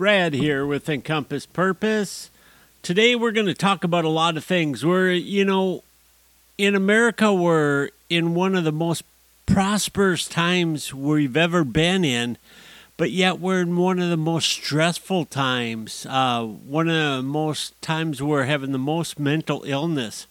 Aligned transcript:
Brad 0.00 0.32
here 0.32 0.64
with 0.64 0.88
Encompassed 0.88 1.52
Purpose. 1.52 2.30
Today 2.80 3.14
we're 3.14 3.32
going 3.32 3.44
to 3.44 3.52
talk 3.52 3.84
about 3.84 4.06
a 4.06 4.08
lot 4.08 4.38
of 4.38 4.44
things. 4.46 4.82
We're, 4.82 5.12
you 5.12 5.44
know, 5.44 5.84
in 6.56 6.74
America, 6.74 7.34
we're 7.34 7.90
in 8.08 8.32
one 8.34 8.54
of 8.54 8.64
the 8.64 8.72
most 8.72 9.04
prosperous 9.44 10.26
times 10.26 10.94
we've 10.94 11.36
ever 11.36 11.64
been 11.64 12.02
in, 12.02 12.38
but 12.96 13.10
yet 13.10 13.40
we're 13.40 13.60
in 13.60 13.76
one 13.76 13.98
of 13.98 14.08
the 14.08 14.16
most 14.16 14.48
stressful 14.48 15.26
times. 15.26 16.06
Uh, 16.08 16.46
one 16.46 16.88
of 16.88 16.94
the 16.94 17.22
most 17.22 17.78
times 17.82 18.22
we're 18.22 18.44
having 18.44 18.72
the 18.72 18.78
most 18.78 19.18
mental 19.18 19.64
illness. 19.66 20.26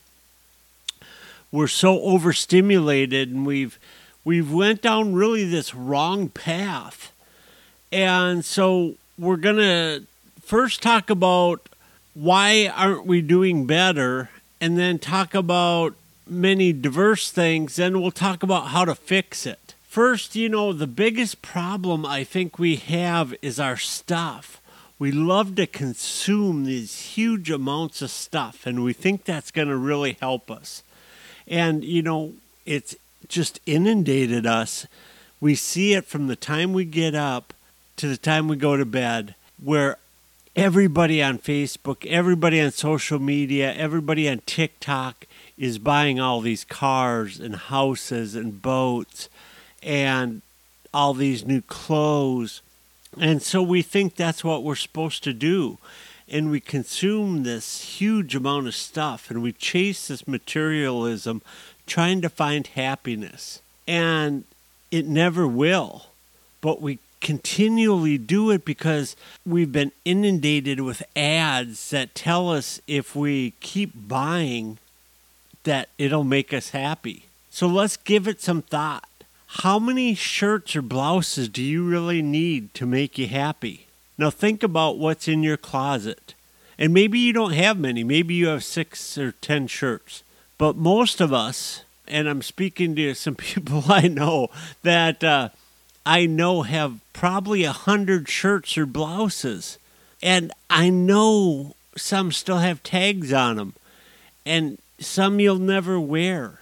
We're 1.51 1.67
so 1.67 2.01
overstimulated, 2.01 3.29
and 3.29 3.45
we've 3.45 3.77
we've 4.25 4.51
went 4.51 4.81
down 4.81 5.13
really 5.13 5.45
this 5.45 5.75
wrong 5.75 6.29
path, 6.29 7.11
and 7.91 8.43
so 8.43 8.95
we're 9.19 9.37
gonna 9.37 10.01
first 10.41 10.81
talk 10.81 11.09
about 11.09 11.67
why 12.13 12.71
aren't 12.73 13.05
we 13.05 13.21
doing 13.21 13.65
better, 13.65 14.29
and 14.61 14.77
then 14.77 14.97
talk 14.97 15.33
about 15.35 15.93
many 16.27 16.71
diverse 16.73 17.31
things, 17.31 17.75
then 17.75 18.01
we'll 18.01 18.11
talk 18.11 18.43
about 18.43 18.67
how 18.67 18.85
to 18.85 18.95
fix 18.95 19.45
it. 19.45 19.73
First, 19.87 20.35
you 20.35 20.49
know, 20.49 20.71
the 20.71 20.87
biggest 20.87 21.41
problem 21.41 22.05
I 22.05 22.23
think 22.23 22.59
we 22.59 22.75
have 22.75 23.33
is 23.41 23.59
our 23.59 23.77
stuff. 23.77 24.61
We 24.99 25.11
love 25.11 25.55
to 25.55 25.65
consume 25.65 26.65
these 26.65 27.13
huge 27.13 27.49
amounts 27.49 28.01
of 28.01 28.11
stuff, 28.11 28.65
and 28.65 28.83
we 28.83 28.93
think 28.93 29.23
that's 29.23 29.51
going 29.51 29.69
to 29.69 29.77
really 29.77 30.17
help 30.19 30.51
us. 30.51 30.83
And, 31.47 31.83
you 31.83 32.01
know, 32.01 32.33
it's 32.65 32.95
just 33.27 33.59
inundated 33.65 34.45
us. 34.45 34.85
We 35.41 35.55
see 35.55 35.93
it 35.93 36.05
from 36.05 36.27
the 36.27 36.35
time 36.35 36.73
we 36.73 36.85
get 36.85 37.15
up 37.15 37.53
to 37.99 38.07
the 38.07 38.17
time 38.17 38.47
we 38.47 38.55
go 38.55 38.77
to 38.77 38.85
bed, 38.85 39.35
where 39.61 39.97
everybody 40.55 41.21
on 41.21 41.37
Facebook, 41.37 42.05
everybody 42.05 42.61
on 42.61 42.71
social 42.71 43.19
media, 43.19 43.73
everybody 43.73 44.29
on 44.29 44.39
TikTok 44.45 45.25
is 45.57 45.77
buying 45.79 46.17
all 46.17 46.39
these 46.39 46.63
cars 46.63 47.41
and 47.41 47.57
houses 47.57 48.35
and 48.35 48.61
boats 48.61 49.27
and 49.83 50.41
all 50.93 51.13
these 51.13 51.45
new 51.45 51.61
clothes. 51.61 52.61
And 53.19 53.41
so 53.41 53.61
we 53.61 53.81
think 53.81 54.15
that's 54.15 54.45
what 54.45 54.63
we're 54.63 54.75
supposed 54.75 55.21
to 55.25 55.33
do. 55.33 55.77
And 56.29 56.49
we 56.49 56.61
consume 56.61 57.43
this 57.43 57.99
huge 57.99 58.33
amount 58.33 58.67
of 58.67 58.75
stuff 58.75 59.29
and 59.29 59.43
we 59.43 59.51
chase 59.51 60.07
this 60.07 60.25
materialism 60.25 61.41
trying 61.85 62.21
to 62.21 62.29
find 62.29 62.65
happiness. 62.65 63.61
And 63.85 64.45
it 64.89 65.05
never 65.05 65.45
will. 65.45 66.05
But 66.61 66.81
we 66.81 66.99
continually 67.21 68.17
do 68.17 68.49
it 68.51 68.65
because 68.65 69.15
we've 69.45 69.71
been 69.71 69.91
inundated 70.05 70.79
with 70.79 71.03
ads 71.15 71.89
that 71.89 72.15
tell 72.15 72.49
us 72.49 72.81
if 72.87 73.15
we 73.15 73.51
keep 73.59 73.91
buying 74.07 74.77
that 75.63 75.89
it'll 75.97 76.23
make 76.23 76.53
us 76.53 76.69
happy. 76.69 77.25
So 77.49 77.67
let's 77.67 77.97
give 77.97 78.27
it 78.27 78.41
some 78.41 78.61
thought. 78.61 79.07
How 79.47 79.79
many 79.79 80.13
shirts 80.13 80.75
or 80.75 80.81
blouses 80.81 81.49
do 81.49 81.61
you 81.61 81.83
really 81.83 82.21
need 82.21 82.73
to 82.75 82.85
make 82.85 83.17
you 83.17 83.27
happy? 83.27 83.87
Now 84.17 84.29
think 84.29 84.63
about 84.63 84.97
what's 84.97 85.27
in 85.27 85.43
your 85.43 85.57
closet. 85.57 86.33
And 86.77 86.93
maybe 86.93 87.19
you 87.19 87.33
don't 87.33 87.53
have 87.53 87.77
many, 87.77 88.03
maybe 88.03 88.35
you 88.35 88.47
have 88.47 88.63
six 88.63 89.17
or 89.17 89.33
ten 89.33 89.67
shirts. 89.67 90.23
But 90.57 90.75
most 90.75 91.19
of 91.19 91.33
us, 91.33 91.83
and 92.07 92.29
I'm 92.29 92.41
speaking 92.41 92.95
to 92.95 93.13
some 93.13 93.35
people 93.49 93.83
I 93.87 94.07
know 94.07 94.49
that 94.83 95.23
uh, 95.23 95.49
I 96.09 96.25
know 96.25 96.63
have 96.63 97.01
probably 97.13 97.63
a 97.63 97.71
hundred 97.71 98.27
shirts 98.27 98.75
or 98.79 98.87
blouses. 98.87 99.77
And 100.23 100.51
I 100.67 100.89
know 100.89 101.75
some 101.95 102.31
still 102.31 102.57
have 102.57 102.81
tags 102.81 103.31
on 103.31 103.57
them. 103.57 103.73
And 104.43 104.79
some 104.99 105.39
you'll 105.39 105.59
never 105.59 105.99
wear. 105.99 106.61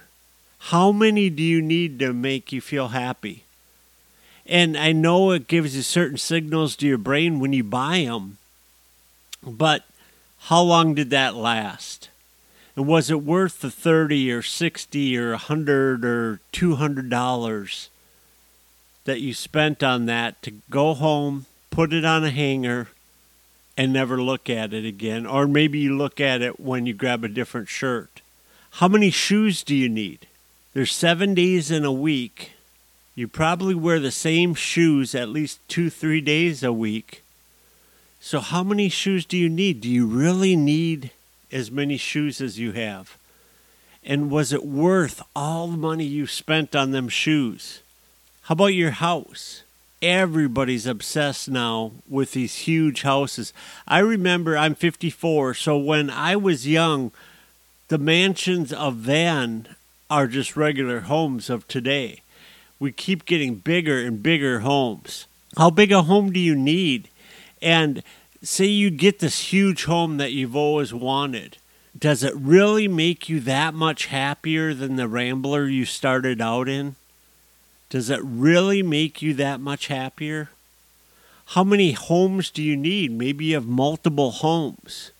How 0.58 0.92
many 0.92 1.30
do 1.30 1.42
you 1.42 1.62
need 1.62 1.98
to 2.00 2.12
make 2.12 2.52
you 2.52 2.60
feel 2.60 2.88
happy? 2.88 3.44
And 4.44 4.76
I 4.76 4.92
know 4.92 5.30
it 5.30 5.48
gives 5.48 5.74
you 5.74 5.80
certain 5.80 6.18
signals 6.18 6.76
to 6.76 6.86
your 6.86 6.98
brain 6.98 7.40
when 7.40 7.54
you 7.54 7.64
buy 7.64 8.00
them, 8.00 8.36
but 9.42 9.86
how 10.40 10.60
long 10.60 10.94
did 10.94 11.08
that 11.08 11.34
last? 11.34 12.10
And 12.76 12.86
was 12.86 13.10
it 13.10 13.22
worth 13.22 13.62
the 13.62 13.70
30 13.70 14.30
or 14.30 14.42
60 14.42 15.16
or 15.16 15.30
100 15.30 16.04
or 16.04 16.40
200 16.52 17.08
dollars 17.08 17.88
that 19.08 19.22
you 19.22 19.32
spent 19.32 19.82
on 19.82 20.04
that 20.04 20.42
to 20.42 20.50
go 20.68 20.92
home, 20.92 21.46
put 21.70 21.94
it 21.94 22.04
on 22.04 22.22
a 22.24 22.30
hanger, 22.30 22.88
and 23.74 23.90
never 23.90 24.20
look 24.20 24.50
at 24.50 24.74
it 24.74 24.84
again? 24.84 25.24
Or 25.24 25.46
maybe 25.46 25.78
you 25.78 25.96
look 25.96 26.20
at 26.20 26.42
it 26.42 26.60
when 26.60 26.84
you 26.84 26.92
grab 26.92 27.24
a 27.24 27.28
different 27.28 27.68
shirt. 27.68 28.20
How 28.72 28.86
many 28.86 29.10
shoes 29.10 29.62
do 29.62 29.74
you 29.74 29.88
need? 29.88 30.26
There's 30.74 30.92
seven 30.92 31.32
days 31.32 31.70
in 31.70 31.86
a 31.86 31.92
week. 31.92 32.52
You 33.14 33.28
probably 33.28 33.74
wear 33.74 33.98
the 33.98 34.10
same 34.10 34.54
shoes 34.54 35.14
at 35.14 35.30
least 35.30 35.58
two, 35.68 35.88
three 35.88 36.20
days 36.20 36.62
a 36.62 36.72
week. 36.72 37.22
So, 38.20 38.40
how 38.40 38.62
many 38.62 38.90
shoes 38.90 39.24
do 39.24 39.38
you 39.38 39.48
need? 39.48 39.80
Do 39.80 39.88
you 39.88 40.06
really 40.06 40.54
need 40.54 41.12
as 41.50 41.70
many 41.70 41.96
shoes 41.96 42.42
as 42.42 42.58
you 42.58 42.72
have? 42.72 43.16
And 44.04 44.30
was 44.30 44.52
it 44.52 44.66
worth 44.66 45.22
all 45.34 45.68
the 45.68 45.78
money 45.78 46.04
you 46.04 46.26
spent 46.26 46.76
on 46.76 46.90
them 46.90 47.08
shoes? 47.08 47.80
How 48.48 48.54
about 48.54 48.68
your 48.68 48.92
house? 48.92 49.62
Everybody's 50.00 50.86
obsessed 50.86 51.50
now 51.50 51.92
with 52.08 52.32
these 52.32 52.60
huge 52.60 53.02
houses. 53.02 53.52
I 53.86 53.98
remember 53.98 54.56
I'm 54.56 54.74
54, 54.74 55.52
so 55.52 55.76
when 55.76 56.08
I 56.08 56.34
was 56.34 56.66
young, 56.66 57.12
the 57.88 57.98
mansions 57.98 58.72
of 58.72 59.04
then 59.04 59.68
are 60.08 60.26
just 60.26 60.56
regular 60.56 61.00
homes 61.00 61.50
of 61.50 61.68
today. 61.68 62.22
We 62.80 62.90
keep 62.90 63.26
getting 63.26 63.56
bigger 63.56 63.98
and 63.98 64.22
bigger 64.22 64.60
homes. 64.60 65.26
How 65.58 65.68
big 65.68 65.92
a 65.92 66.04
home 66.04 66.32
do 66.32 66.40
you 66.40 66.56
need? 66.56 67.10
And 67.60 68.02
say 68.42 68.64
you 68.64 68.88
get 68.88 69.18
this 69.18 69.52
huge 69.52 69.84
home 69.84 70.16
that 70.16 70.32
you've 70.32 70.56
always 70.56 70.94
wanted. 70.94 71.58
Does 71.98 72.22
it 72.22 72.34
really 72.34 72.88
make 72.88 73.28
you 73.28 73.40
that 73.40 73.74
much 73.74 74.06
happier 74.06 74.72
than 74.72 74.96
the 74.96 75.06
Rambler 75.06 75.68
you 75.68 75.84
started 75.84 76.40
out 76.40 76.66
in? 76.66 76.96
Does 77.90 78.10
it 78.10 78.20
really 78.22 78.82
make 78.82 79.22
you 79.22 79.32
that 79.34 79.60
much 79.60 79.86
happier? 79.86 80.50
How 81.52 81.64
many 81.64 81.92
homes 81.92 82.50
do 82.50 82.62
you 82.62 82.76
need? 82.76 83.10
Maybe 83.10 83.46
you 83.46 83.54
have 83.54 83.66
multiple 83.66 84.30
homes. 84.30 85.10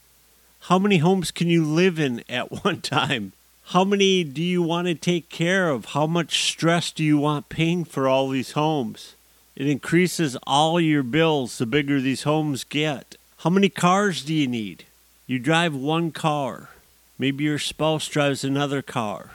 How 0.62 0.78
many 0.78 0.98
homes 0.98 1.30
can 1.30 1.48
you 1.48 1.64
live 1.64 1.98
in 1.98 2.22
at 2.28 2.64
one 2.64 2.82
time? 2.82 3.32
How 3.68 3.84
many 3.84 4.24
do 4.24 4.42
you 4.42 4.62
want 4.62 4.86
to 4.86 4.94
take 4.94 5.30
care 5.30 5.70
of? 5.70 5.86
How 5.86 6.06
much 6.06 6.42
stress 6.42 6.90
do 6.90 7.02
you 7.02 7.16
want 7.16 7.48
paying 7.48 7.84
for 7.84 8.06
all 8.06 8.28
these 8.28 8.52
homes? 8.52 9.14
It 9.56 9.66
increases 9.66 10.36
all 10.46 10.78
your 10.80 11.02
bills 11.02 11.56
the 11.56 11.66
bigger 11.66 12.00
these 12.00 12.24
homes 12.24 12.64
get. 12.64 13.16
How 13.38 13.50
many 13.50 13.68
cars 13.68 14.24
do 14.24 14.34
you 14.34 14.46
need? 14.46 14.84
You 15.26 15.38
drive 15.38 15.74
one 15.74 16.12
car. 16.12 16.70
Maybe 17.18 17.44
your 17.44 17.58
spouse 17.58 18.06
drives 18.08 18.44
another 18.44 18.82
car. 18.82 19.30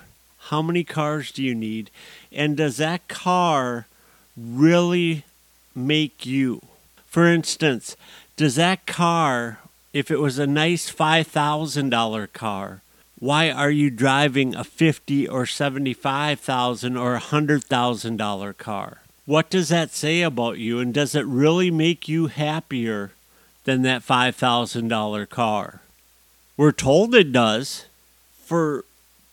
How 0.50 0.62
many 0.62 0.84
cars 0.84 1.32
do 1.32 1.44
you 1.44 1.56
need? 1.56 1.90
And 2.32 2.58
does 2.58 2.78
that 2.78 3.08
car 3.08 3.88
really 4.38 5.24
make 5.76 6.26
you? 6.26 6.62
For 7.06 7.28
instance, 7.28 7.96
does 8.36 8.56
that 8.56 8.86
car 8.86 9.60
if 9.94 10.10
it 10.10 10.20
was 10.20 10.40
a 10.40 10.48
nice 10.48 10.92
$5,000 10.92 12.34
car, 12.34 12.82
why 13.20 13.50
are 13.52 13.72
you 13.72 13.90
driving 13.90 14.54
a 14.54 14.66
fifty 14.66 15.26
or 15.26 15.46
seventy-five 15.46 16.42
thousand 16.42 16.98
or 16.98 17.14
a 17.14 17.20
hundred 17.20 17.64
thousand 17.64 18.18
dollar 18.18 18.52
car? 18.52 18.98
What 19.26 19.50
does 19.50 19.70
that 19.70 19.92
say 19.92 20.24
about 20.24 20.58
you, 20.58 20.80
and 20.80 20.94
does 20.94 21.16
it 21.16 21.26
really 21.26 21.72
make 21.72 22.10
you 22.10 22.28
happier 22.28 23.12
than 23.64 23.82
that 23.84 24.04
five 24.04 24.36
thousand 24.36 24.90
dollar 24.90 25.26
car? 25.26 25.80
We're 26.58 26.74
told 26.74 27.16
it 27.16 27.32
does. 27.32 27.86
For 28.44 28.84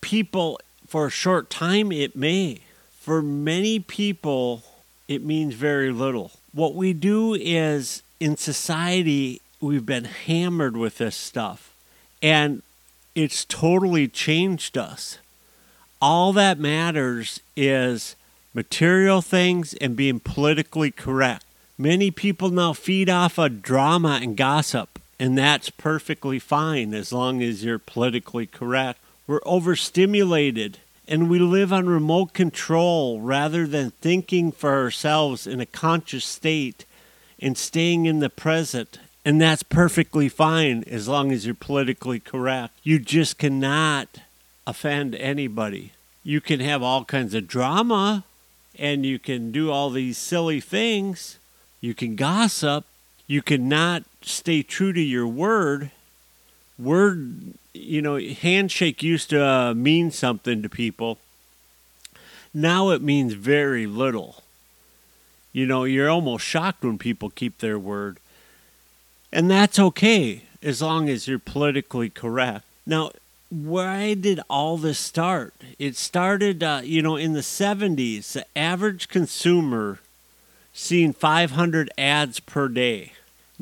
people, 0.00 0.60
for 0.90 1.06
a 1.06 1.10
short 1.10 1.50
time, 1.50 1.92
it 1.92 2.16
may. 2.16 2.58
For 2.98 3.22
many 3.22 3.78
people, 3.78 4.64
it 5.06 5.22
means 5.22 5.54
very 5.54 5.92
little. 5.92 6.32
What 6.52 6.74
we 6.74 6.92
do 6.92 7.34
is 7.34 8.02
in 8.18 8.36
society 8.36 9.40
we've 9.60 9.86
been 9.86 10.04
hammered 10.04 10.76
with 10.76 10.98
this 10.98 11.14
stuff 11.14 11.72
and 12.20 12.62
it's 13.14 13.44
totally 13.44 14.08
changed 14.08 14.76
us. 14.76 15.18
All 16.02 16.32
that 16.32 16.58
matters 16.58 17.38
is 17.54 18.16
material 18.52 19.22
things 19.22 19.74
and 19.74 19.94
being 19.94 20.18
politically 20.18 20.90
correct. 20.90 21.44
Many 21.78 22.10
people 22.10 22.50
now 22.50 22.72
feed 22.72 23.08
off 23.08 23.38
of 23.38 23.62
drama 23.62 24.18
and 24.20 24.36
gossip, 24.36 24.98
and 25.20 25.38
that's 25.38 25.70
perfectly 25.70 26.40
fine 26.40 26.92
as 26.94 27.12
long 27.12 27.42
as 27.42 27.64
you're 27.64 27.78
politically 27.78 28.46
correct. 28.46 28.98
We're 29.30 29.38
overstimulated 29.46 30.78
and 31.06 31.30
we 31.30 31.38
live 31.38 31.72
on 31.72 31.86
remote 31.86 32.32
control 32.32 33.20
rather 33.20 33.64
than 33.64 33.92
thinking 33.92 34.50
for 34.50 34.72
ourselves 34.72 35.46
in 35.46 35.60
a 35.60 35.66
conscious 35.66 36.24
state 36.24 36.84
and 37.38 37.56
staying 37.56 38.06
in 38.06 38.18
the 38.18 38.28
present 38.28 38.98
And 39.24 39.40
that's 39.40 39.62
perfectly 39.62 40.28
fine 40.28 40.82
as 40.88 41.06
long 41.06 41.30
as 41.30 41.46
you're 41.46 41.54
politically 41.54 42.18
correct. 42.18 42.74
You 42.82 42.98
just 42.98 43.38
cannot 43.38 44.18
offend 44.66 45.14
anybody. 45.14 45.92
You 46.24 46.40
can 46.40 46.58
have 46.58 46.82
all 46.82 47.04
kinds 47.04 47.32
of 47.32 47.46
drama 47.46 48.24
and 48.76 49.06
you 49.06 49.20
can 49.20 49.52
do 49.52 49.70
all 49.70 49.90
these 49.90 50.18
silly 50.18 50.60
things. 50.60 51.38
You 51.80 51.94
can 51.94 52.16
gossip. 52.16 52.84
You 53.28 53.42
cannot 53.42 54.02
stay 54.22 54.64
true 54.64 54.92
to 54.92 55.00
your 55.00 55.28
word. 55.28 55.92
Word, 56.76 57.54
you 57.72 58.02
know, 58.02 58.18
handshake 58.18 59.02
used 59.02 59.30
to 59.30 59.44
uh, 59.44 59.74
mean 59.74 60.10
something 60.10 60.62
to 60.62 60.68
people. 60.68 61.18
Now 62.52 62.90
it 62.90 63.02
means 63.02 63.34
very 63.34 63.86
little. 63.86 64.42
You 65.52 65.66
know, 65.66 65.84
you're 65.84 66.10
almost 66.10 66.44
shocked 66.44 66.84
when 66.84 66.98
people 66.98 67.30
keep 67.30 67.58
their 67.58 67.78
word. 67.78 68.18
And 69.32 69.50
that's 69.50 69.78
okay 69.78 70.42
as 70.62 70.82
long 70.82 71.08
as 71.08 71.28
you're 71.28 71.38
politically 71.38 72.10
correct. 72.10 72.64
Now, 72.86 73.12
why 73.50 74.14
did 74.14 74.40
all 74.48 74.76
this 74.76 74.98
start? 74.98 75.54
It 75.78 75.96
started, 75.96 76.62
uh, 76.62 76.82
you 76.84 77.02
know, 77.02 77.16
in 77.16 77.32
the 77.32 77.40
70s, 77.40 78.32
the 78.32 78.46
average 78.56 79.08
consumer 79.08 79.98
seeing 80.72 81.12
500 81.12 81.90
ads 81.98 82.40
per 82.40 82.68
day. 82.68 83.12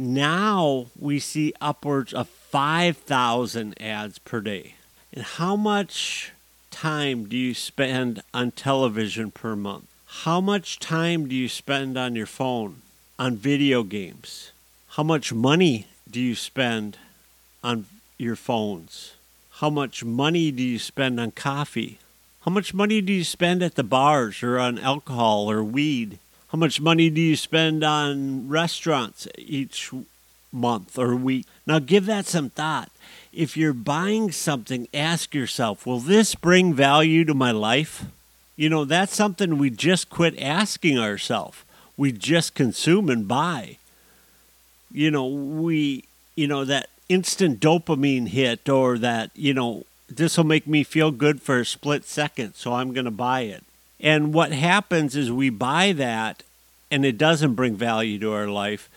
Now 0.00 0.86
we 0.96 1.18
see 1.18 1.52
upwards 1.60 2.14
of 2.14 2.28
5,000 2.28 3.82
ads 3.82 4.20
per 4.20 4.40
day. 4.40 4.74
And 5.12 5.24
how 5.24 5.56
much 5.56 6.30
time 6.70 7.24
do 7.24 7.36
you 7.36 7.52
spend 7.52 8.22
on 8.32 8.52
television 8.52 9.32
per 9.32 9.56
month? 9.56 9.86
How 10.22 10.40
much 10.40 10.78
time 10.78 11.26
do 11.26 11.34
you 11.34 11.48
spend 11.48 11.98
on 11.98 12.14
your 12.14 12.26
phone, 12.26 12.82
on 13.18 13.34
video 13.34 13.82
games? 13.82 14.52
How 14.90 15.02
much 15.02 15.32
money 15.32 15.88
do 16.08 16.20
you 16.20 16.36
spend 16.36 16.96
on 17.64 17.86
your 18.18 18.36
phones? 18.36 19.14
How 19.54 19.68
much 19.68 20.04
money 20.04 20.52
do 20.52 20.62
you 20.62 20.78
spend 20.78 21.18
on 21.18 21.32
coffee? 21.32 21.98
How 22.42 22.52
much 22.52 22.72
money 22.72 23.00
do 23.00 23.12
you 23.12 23.24
spend 23.24 23.64
at 23.64 23.74
the 23.74 23.82
bars 23.82 24.44
or 24.44 24.60
on 24.60 24.78
alcohol 24.78 25.50
or 25.50 25.64
weed? 25.64 26.20
How 26.48 26.58
much 26.58 26.80
money 26.80 27.10
do 27.10 27.20
you 27.20 27.36
spend 27.36 27.84
on 27.84 28.48
restaurants 28.48 29.28
each 29.36 29.90
month 30.52 30.98
or 30.98 31.14
week? 31.14 31.46
Now 31.66 31.78
give 31.78 32.06
that 32.06 32.26
some 32.26 32.50
thought. 32.50 32.90
If 33.32 33.56
you're 33.56 33.72
buying 33.72 34.32
something, 34.32 34.88
ask 34.92 35.34
yourself, 35.34 35.86
will 35.86 36.00
this 36.00 36.34
bring 36.34 36.72
value 36.72 37.24
to 37.24 37.34
my 37.34 37.50
life? 37.50 38.06
You 38.56 38.68
know, 38.68 38.84
that's 38.84 39.14
something 39.14 39.58
we 39.58 39.70
just 39.70 40.10
quit 40.10 40.40
asking 40.40 40.98
ourselves. 40.98 41.58
We 41.96 42.12
just 42.12 42.54
consume 42.54 43.08
and 43.10 43.28
buy 43.28 43.78
you 44.92 45.10
know, 45.10 45.26
we, 45.26 46.04
you 46.34 46.46
know, 46.46 46.64
that 46.64 46.88
instant 47.08 47.60
dopamine 47.60 48.28
hit 48.28 48.68
or 48.68 48.98
that, 48.98 49.30
you 49.34 49.54
know, 49.54 49.84
this 50.08 50.36
will 50.36 50.44
make 50.44 50.66
me 50.66 50.82
feel 50.84 51.10
good 51.10 51.42
for 51.42 51.60
a 51.60 51.66
split 51.66 52.04
second, 52.04 52.54
so 52.54 52.74
I'm 52.74 52.92
going 52.92 53.04
to 53.04 53.10
buy 53.10 53.42
it. 53.42 53.62
And 54.00 54.32
what 54.32 54.52
happens 54.52 55.16
is 55.16 55.30
we 55.30 55.50
buy 55.50 55.92
that 55.92 56.42
and 56.90 57.04
it 57.04 57.18
doesn't 57.18 57.54
bring 57.54 57.76
value 57.76 58.18
to 58.20 58.32
our 58.32 58.48
life. 58.48 58.88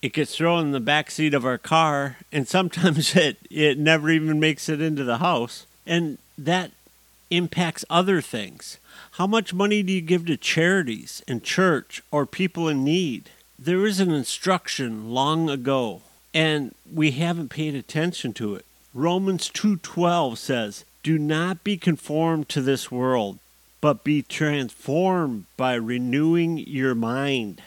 It 0.00 0.12
gets 0.12 0.36
thrown 0.36 0.66
in 0.66 0.72
the 0.72 0.80
back 0.80 1.10
seat 1.10 1.34
of 1.34 1.44
our 1.44 1.58
car, 1.58 2.18
and 2.32 2.46
sometimes 2.46 3.16
it, 3.16 3.38
it 3.50 3.78
never 3.78 4.10
even 4.10 4.38
makes 4.40 4.68
it 4.68 4.80
into 4.80 5.04
the 5.04 5.18
house. 5.18 5.66
And 5.86 6.18
that 6.36 6.70
impacts 7.30 7.84
other 7.88 8.20
things. 8.20 8.78
How 9.12 9.26
much 9.26 9.54
money 9.54 9.82
do 9.82 9.92
you 9.92 10.00
give 10.00 10.26
to 10.26 10.36
charities 10.36 11.22
and 11.26 11.42
church 11.42 12.02
or 12.10 12.26
people 12.26 12.68
in 12.68 12.84
need? 12.84 13.30
there 13.64 13.86
is 13.86 14.00
an 14.00 14.10
instruction 14.10 15.10
long 15.10 15.48
ago 15.48 16.02
and 16.34 16.74
we 16.92 17.12
haven't 17.12 17.48
paid 17.48 17.76
attention 17.76 18.32
to 18.32 18.56
it. 18.56 18.64
Romans 18.92 19.48
2:12 19.48 20.36
says, 20.36 20.84
"Do 21.04 21.16
not 21.16 21.62
be 21.62 21.76
conformed 21.76 22.48
to 22.48 22.60
this 22.60 22.90
world, 22.90 23.38
but 23.82 24.02
be 24.04 24.22
transformed 24.22 25.44
by 25.58 25.74
renewing 25.74 26.56
your 26.56 26.94
mind, 26.94 27.60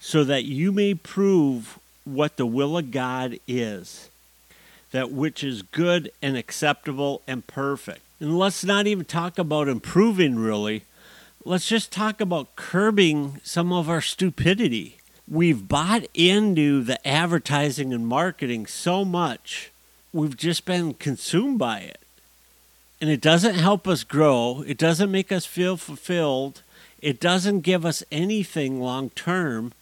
so 0.00 0.24
that 0.24 0.44
you 0.44 0.72
may 0.72 0.94
prove 0.94 1.78
what 2.04 2.36
the 2.36 2.46
will 2.46 2.76
of 2.76 2.90
God 2.90 3.38
is, 3.46 4.08
that 4.90 5.12
which 5.12 5.44
is 5.44 5.62
good 5.62 6.10
and 6.20 6.36
acceptable 6.36 7.22
and 7.28 7.46
perfect." 7.46 8.00
And 8.18 8.36
let's 8.36 8.64
not 8.64 8.88
even 8.88 9.04
talk 9.04 9.38
about 9.38 9.68
improving 9.68 10.36
really. 10.36 10.82
Let's 11.44 11.68
just 11.68 11.92
talk 11.92 12.20
about 12.20 12.56
curbing 12.56 13.40
some 13.44 13.72
of 13.72 13.88
our 13.88 14.00
stupidity 14.00 14.96
we've 15.28 15.66
bought 15.68 16.04
into 16.14 16.82
the 16.82 17.04
advertising 17.06 17.92
and 17.92 18.06
marketing 18.06 18.66
so 18.66 19.04
much, 19.04 19.70
we've 20.12 20.36
just 20.36 20.64
been 20.64 20.94
consumed 20.94 21.58
by 21.58 21.80
it. 21.80 22.00
And 23.00 23.10
it 23.10 23.20
doesn't 23.20 23.54
help 23.54 23.86
us 23.86 24.04
grow, 24.04 24.64
it 24.66 24.78
doesn't 24.78 25.10
make 25.10 25.30
us 25.30 25.44
feel 25.44 25.76
fulfilled, 25.76 26.62
it 27.02 27.20
doesn't 27.20 27.60
give 27.60 27.84
us 27.84 28.02
anything 28.10 28.80
long 28.80 29.10
term, 29.10 29.72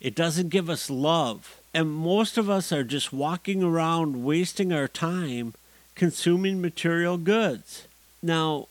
it 0.00 0.14
doesn't 0.14 0.50
give 0.50 0.68
us 0.68 0.90
love. 0.90 1.60
And 1.72 1.90
most 1.90 2.36
of 2.36 2.50
us 2.50 2.72
are 2.72 2.84
just 2.84 3.12
walking 3.12 3.62
around 3.62 4.24
wasting 4.24 4.72
our 4.72 4.88
time 4.88 5.54
consuming 5.94 6.60
material 6.60 7.18
goods. 7.18 7.86
Now, 8.22 8.68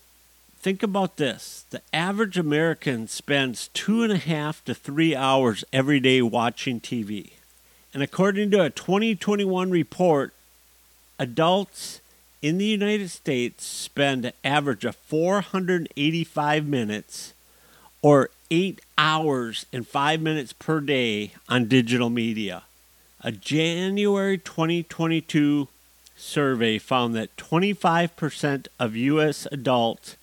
think 0.58 0.82
about 0.82 1.16
this 1.16 1.64
the 1.70 1.82
average 1.92 2.36
American 2.36 3.08
spends 3.08 3.68
two 3.68 4.02
and 4.02 4.12
a 4.12 4.18
half 4.18 4.64
to 4.64 4.74
three 4.74 5.14
hours 5.14 5.64
every 5.72 6.00
day 6.00 6.22
watching 6.22 6.80
TV. 6.80 7.30
And 7.92 8.02
according 8.02 8.50
to 8.52 8.62
a 8.62 8.70
2021 8.70 9.70
report, 9.70 10.32
adults 11.18 11.99
in 12.42 12.58
the 12.58 12.64
United 12.64 13.10
States 13.10 13.64
spend 13.64 14.24
an 14.24 14.32
average 14.44 14.84
of 14.84 14.96
485 14.96 16.66
minutes 16.66 17.34
or 18.02 18.30
eight 18.50 18.80
hours 18.96 19.66
and 19.72 19.86
five 19.86 20.20
minutes 20.20 20.52
per 20.52 20.80
day 20.80 21.32
on 21.48 21.66
digital 21.66 22.10
media. 22.10 22.62
A 23.22 23.30
January 23.30 24.38
2022 24.38 25.68
survey 26.16 26.78
found 26.78 27.14
that 27.14 27.36
25% 27.36 28.68
of 28.78 28.96
U.S. 28.96 29.46
adults 29.52 30.16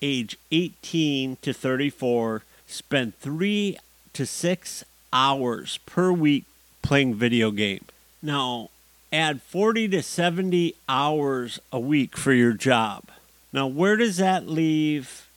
age 0.00 0.36
18 0.50 1.36
to 1.42 1.52
34 1.52 2.42
spend 2.66 3.16
three 3.18 3.78
to 4.12 4.26
six 4.26 4.84
hours 5.12 5.78
per 5.86 6.10
week 6.10 6.44
playing 6.82 7.14
video 7.14 7.50
games. 7.50 7.86
Now, 8.20 8.70
add 9.12 9.42
40 9.42 9.88
to 9.88 10.02
70 10.02 10.74
hours 10.88 11.60
a 11.70 11.78
week 11.78 12.16
for 12.16 12.32
your 12.32 12.52
job. 12.52 13.04
Now, 13.52 13.66
where 13.66 13.96
does 13.96 14.16
that 14.16 14.48
leave 14.48 15.28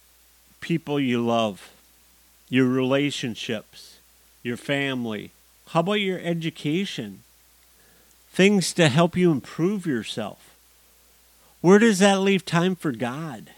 people 0.62 1.00
you 1.00 1.24
love, 1.24 1.72
your 2.50 2.68
relationships, 2.68 3.98
your 4.42 4.58
family? 4.58 5.32
How 5.70 5.82
about 5.82 5.94
your 5.94 6.20
education? 6.20 7.24
Things 8.32 8.74
to 8.74 8.88
help 8.88 9.18
you 9.18 9.32
improve 9.32 9.86
yourself. 9.86 10.56
Where 11.62 11.80
does 11.80 12.00
that 12.00 12.22
leave 12.22 12.46
time 12.46 12.76
for 12.76 12.92
God? 12.92 13.52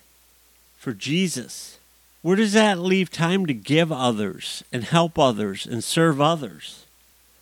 for 0.88 0.94
Jesus? 0.94 1.80
Where 2.22 2.38
does 2.38 2.54
that 2.54 2.80
leave 2.80 3.12
time 3.12 3.46
to 3.48 3.54
give 3.54 3.92
others 3.92 4.64
and 4.72 4.86
help 4.86 5.20
others 5.20 5.66
and 5.66 5.84
serve 5.84 6.22
others? 6.22 6.86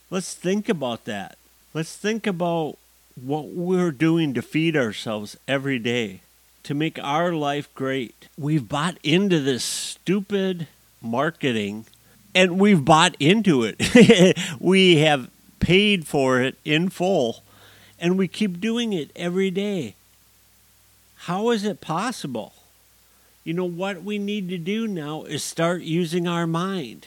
Let's 0.10 0.34
think 0.34 0.68
about 0.68 1.06
that. 1.06 1.38
Let's 1.76 1.96
think 1.96 2.26
about 2.26 2.78
what 3.22 3.50
we're 3.50 3.92
doing 3.92 4.34
to 4.34 4.42
feed 4.42 4.76
ourselves 4.76 5.38
every 5.48 5.78
day, 5.78 6.22
to 6.64 6.74
make 6.74 6.98
our 7.04 7.34
life 7.34 7.68
great. 7.76 8.28
We've 8.38 8.68
bought 8.68 8.98
into 9.04 9.40
this 9.40 9.64
stupid 9.64 10.68
marketing 11.02 11.86
and 12.34 12.60
we've 12.60 12.84
bought 12.84 13.16
into 13.20 13.64
it. 13.64 14.40
we 14.60 14.98
have 14.98 15.30
paid 15.60 16.08
for 16.08 16.42
it 16.42 16.58
in 16.66 16.90
full 16.90 17.44
and 18.00 18.18
we 18.18 18.28
keep 18.28 18.60
doing 18.60 18.94
it 18.94 19.12
every 19.16 19.52
day. 19.52 19.96
How 21.28 21.52
is 21.52 21.64
it 21.64 21.82
possible? 21.82 22.54
you 23.46 23.54
know, 23.54 23.66
what 23.66 24.02
we 24.02 24.18
need 24.18 24.50
to 24.50 24.58
do 24.58 24.88
now 24.88 25.22
is 25.24 25.44
start 25.44 25.84
using 25.84 26.28
our 26.28 26.48
mind. 26.48 27.06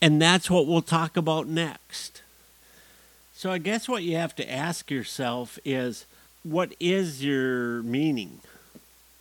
And 0.00 0.20
that's 0.20 0.50
what 0.50 0.66
we'll 0.66 0.82
talk 0.82 1.16
about 1.16 1.46
next. 1.46 2.22
So, 3.44 3.52
I 3.52 3.58
guess 3.58 3.86
what 3.86 4.02
you 4.02 4.16
have 4.16 4.34
to 4.36 4.50
ask 4.50 4.90
yourself 4.90 5.58
is 5.66 6.06
what 6.44 6.74
is 6.80 7.22
your 7.22 7.82
meaning? 7.82 8.38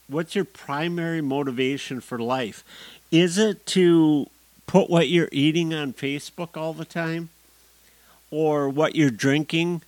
What's 0.08 0.34
your 0.34 0.46
primary 0.46 1.20
motivation 1.20 2.00
for 2.00 2.18
life? 2.18 2.63
Is 3.12 3.38
it 3.38 3.65
to 3.65 4.30
put 4.65 4.89
what 4.89 5.10
you're 5.10 5.27
eating 5.34 5.74
on 5.74 5.92
Facebook 5.92 6.56
all 6.56 6.72
the 6.72 6.86
time? 6.86 7.32
Or 8.32 8.70
what 8.70 8.96
you're 8.96 9.10
drinking? 9.10 9.82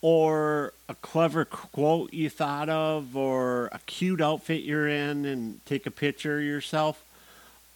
or 0.00 0.72
a 0.88 0.96
clever 0.96 1.44
quote 1.44 2.12
you 2.12 2.28
thought 2.28 2.68
of 2.68 3.16
or 3.16 3.66
a 3.66 3.78
cute 3.86 4.20
outfit 4.20 4.64
you're 4.64 4.88
in 4.88 5.24
and 5.24 5.64
take 5.66 5.86
a 5.86 5.92
picture 5.92 6.38
of 6.38 6.44
yourself 6.44 7.04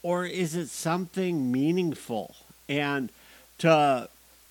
or 0.02 0.26
is 0.26 0.57
it 0.57 0.66
something 0.66 1.52
meaningful 1.52 2.35
and 2.69 3.11
to 3.59 4.09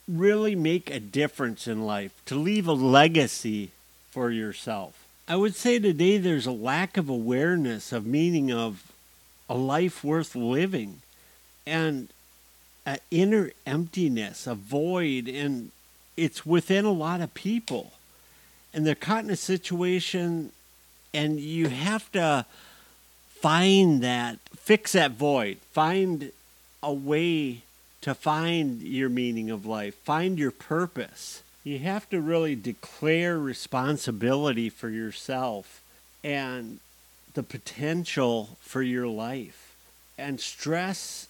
really 0.08 0.56
make 0.56 0.90
a 0.90 1.00
difference 1.00 1.68
in 1.68 1.86
life, 1.86 2.14
to 2.26 2.36
leave 2.36 2.68
a 2.68 2.74
legacy 2.74 3.72
for 4.12 4.30
yourself. 4.30 5.06
I 5.28 5.36
would 5.36 5.56
say 5.56 5.80
today 5.80 6.18
there's 6.18 6.46
a 6.46 6.52
lack 6.52 6.98
of 6.98 7.10
awareness 7.10 7.92
of 7.92 8.06
meaning 8.06 8.52
of 8.52 8.92
a 9.50 9.56
life 9.56 10.04
worth 10.04 10.36
living 10.36 11.02
and 11.66 12.10
an 12.86 13.00
inner 13.10 13.52
emptiness, 13.66 14.46
a 14.46 14.54
void, 14.54 15.28
and 15.28 15.72
it's 16.16 16.46
within 16.46 16.86
a 16.86 16.92
lot 16.92 17.22
of 17.22 17.34
people. 17.34 17.94
And 18.74 18.86
they're 18.86 18.94
caught 18.94 19.24
in 19.24 19.32
a 19.32 19.36
situation, 19.36 20.52
and 21.14 21.40
you 21.40 21.70
have 21.70 22.12
to 22.12 22.46
find 23.30 24.04
that, 24.04 24.38
fix 24.56 24.92
that 24.92 25.12
void, 25.12 25.58
find 25.72 26.32
a 26.84 26.94
way 26.94 27.64
to 28.06 28.14
find 28.14 28.84
your 28.84 29.10
meaning 29.10 29.50
of 29.50 29.66
life, 29.66 29.96
find 29.96 30.38
your 30.38 30.52
purpose. 30.52 31.42
You 31.64 31.80
have 31.80 32.08
to 32.12 32.22
really 32.22 32.56
declare 32.56 33.40
responsibility 33.40 34.70
for 34.70 34.90
yourself 34.90 35.82
and 36.24 36.78
the 37.34 37.42
potential 37.42 38.60
for 38.62 38.84
your 38.84 39.08
life 39.08 39.76
and 40.20 40.40
stress 40.40 41.28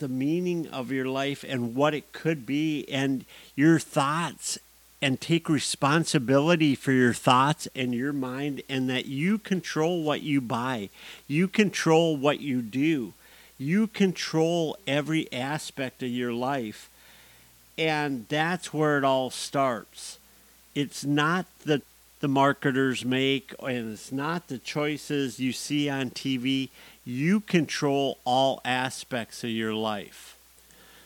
the 0.00 0.08
meaning 0.08 0.66
of 0.66 0.90
your 0.90 1.04
life 1.04 1.44
and 1.46 1.76
what 1.76 1.94
it 1.94 2.12
could 2.12 2.44
be 2.44 2.84
and 2.90 3.24
your 3.54 3.78
thoughts 3.78 4.58
and 5.00 5.20
take 5.20 5.48
responsibility 5.48 6.74
for 6.74 6.90
your 6.90 7.14
thoughts 7.14 7.68
and 7.76 7.94
your 7.94 8.12
mind 8.12 8.60
and 8.68 8.90
that 8.90 9.06
you 9.06 9.38
control 9.38 10.02
what 10.02 10.22
you 10.22 10.40
buy. 10.40 10.90
You 11.28 11.46
control 11.46 12.16
what 12.16 12.40
you 12.40 12.60
do. 12.60 13.12
You 13.58 13.88
control 13.88 14.76
every 14.86 15.30
aspect 15.32 16.02
of 16.02 16.08
your 16.08 16.32
life. 16.32 16.88
And 17.76 18.26
that's 18.28 18.72
where 18.72 18.98
it 18.98 19.04
all 19.04 19.30
starts. 19.30 20.18
It's 20.74 21.04
not 21.04 21.46
the 21.64 21.82
the 22.20 22.28
marketers 22.28 23.04
make 23.04 23.54
and 23.62 23.92
it's 23.92 24.10
not 24.10 24.48
the 24.48 24.58
choices 24.58 25.38
you 25.38 25.52
see 25.52 25.88
on 25.88 26.10
TV. 26.10 26.68
You 27.04 27.40
control 27.40 28.18
all 28.24 28.60
aspects 28.64 29.44
of 29.44 29.50
your 29.50 29.74
life. 29.74 30.36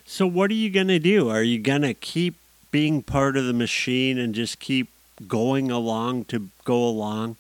So 0.07 0.27
what 0.27 0.51
are 0.51 0.55
you 0.55 0.71
going 0.71 0.89
to 0.89 0.99
do? 0.99 1.29
Are 1.29 1.43
you 1.43 1.59
going 1.59 1.83
to 1.83 1.95
keep 1.95 2.37
being 2.71 3.03
part 3.03 3.37
of 3.37 3.45
the 3.45 3.53
machine 3.53 4.19
and 4.19 4.35
just 4.35 4.59
keep 4.59 4.89
going 5.29 5.71
along 5.71 6.25
to 6.27 6.49
go 6.65 6.83
along? 6.83 7.37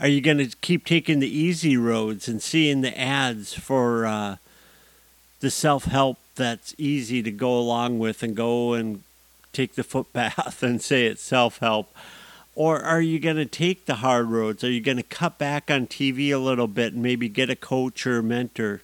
Are 0.00 0.08
you 0.08 0.20
going 0.20 0.38
to 0.38 0.56
keep 0.60 0.84
taking 0.84 1.20
the 1.20 1.38
easy 1.38 1.76
roads 1.76 2.26
and 2.26 2.42
seeing 2.42 2.80
the 2.80 2.98
ads 2.98 3.54
for 3.54 4.04
uh, 4.04 4.36
the 5.42 5.50
self 5.50 5.84
help 5.84 6.18
that's 6.36 6.74
easy 6.78 7.22
to 7.22 7.30
go 7.30 7.58
along 7.58 7.98
with 7.98 8.22
and 8.22 8.34
go 8.34 8.72
and 8.72 9.02
take 9.52 9.74
the 9.74 9.84
footpath 9.84 10.62
and 10.62 10.80
say 10.80 11.04
it's 11.04 11.22
self 11.22 11.58
help? 11.58 11.94
Or 12.54 12.80
are 12.80 13.00
you 13.00 13.18
going 13.18 13.36
to 13.36 13.46
take 13.46 13.86
the 13.86 13.96
hard 13.96 14.26
roads? 14.26 14.62
Are 14.62 14.70
you 14.70 14.80
going 14.80 14.98
to 14.98 15.02
cut 15.02 15.38
back 15.38 15.70
on 15.70 15.86
TV 15.86 16.30
a 16.30 16.38
little 16.38 16.68
bit 16.68 16.92
and 16.92 17.02
maybe 17.02 17.28
get 17.28 17.50
a 17.50 17.56
coach 17.56 18.06
or 18.06 18.18
a 18.18 18.22
mentor 18.22 18.82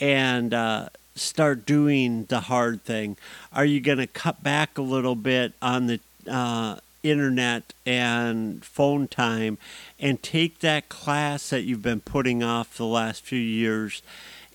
and 0.00 0.54
uh, 0.54 0.88
start 1.14 1.66
doing 1.66 2.24
the 2.26 2.40
hard 2.40 2.82
thing? 2.82 3.16
Are 3.52 3.64
you 3.64 3.80
going 3.80 3.98
to 3.98 4.06
cut 4.06 4.42
back 4.42 4.78
a 4.78 4.82
little 4.82 5.16
bit 5.16 5.52
on 5.60 5.86
the 5.88 6.00
uh, 6.30 6.76
internet 7.02 7.74
and 7.84 8.64
phone 8.64 9.08
time 9.08 9.58
and 9.98 10.22
take 10.22 10.60
that 10.60 10.88
class 10.88 11.50
that 11.50 11.62
you've 11.62 11.82
been 11.82 12.00
putting 12.00 12.42
off 12.42 12.76
the 12.76 12.86
last 12.86 13.24
few 13.24 13.38
years 13.38 14.02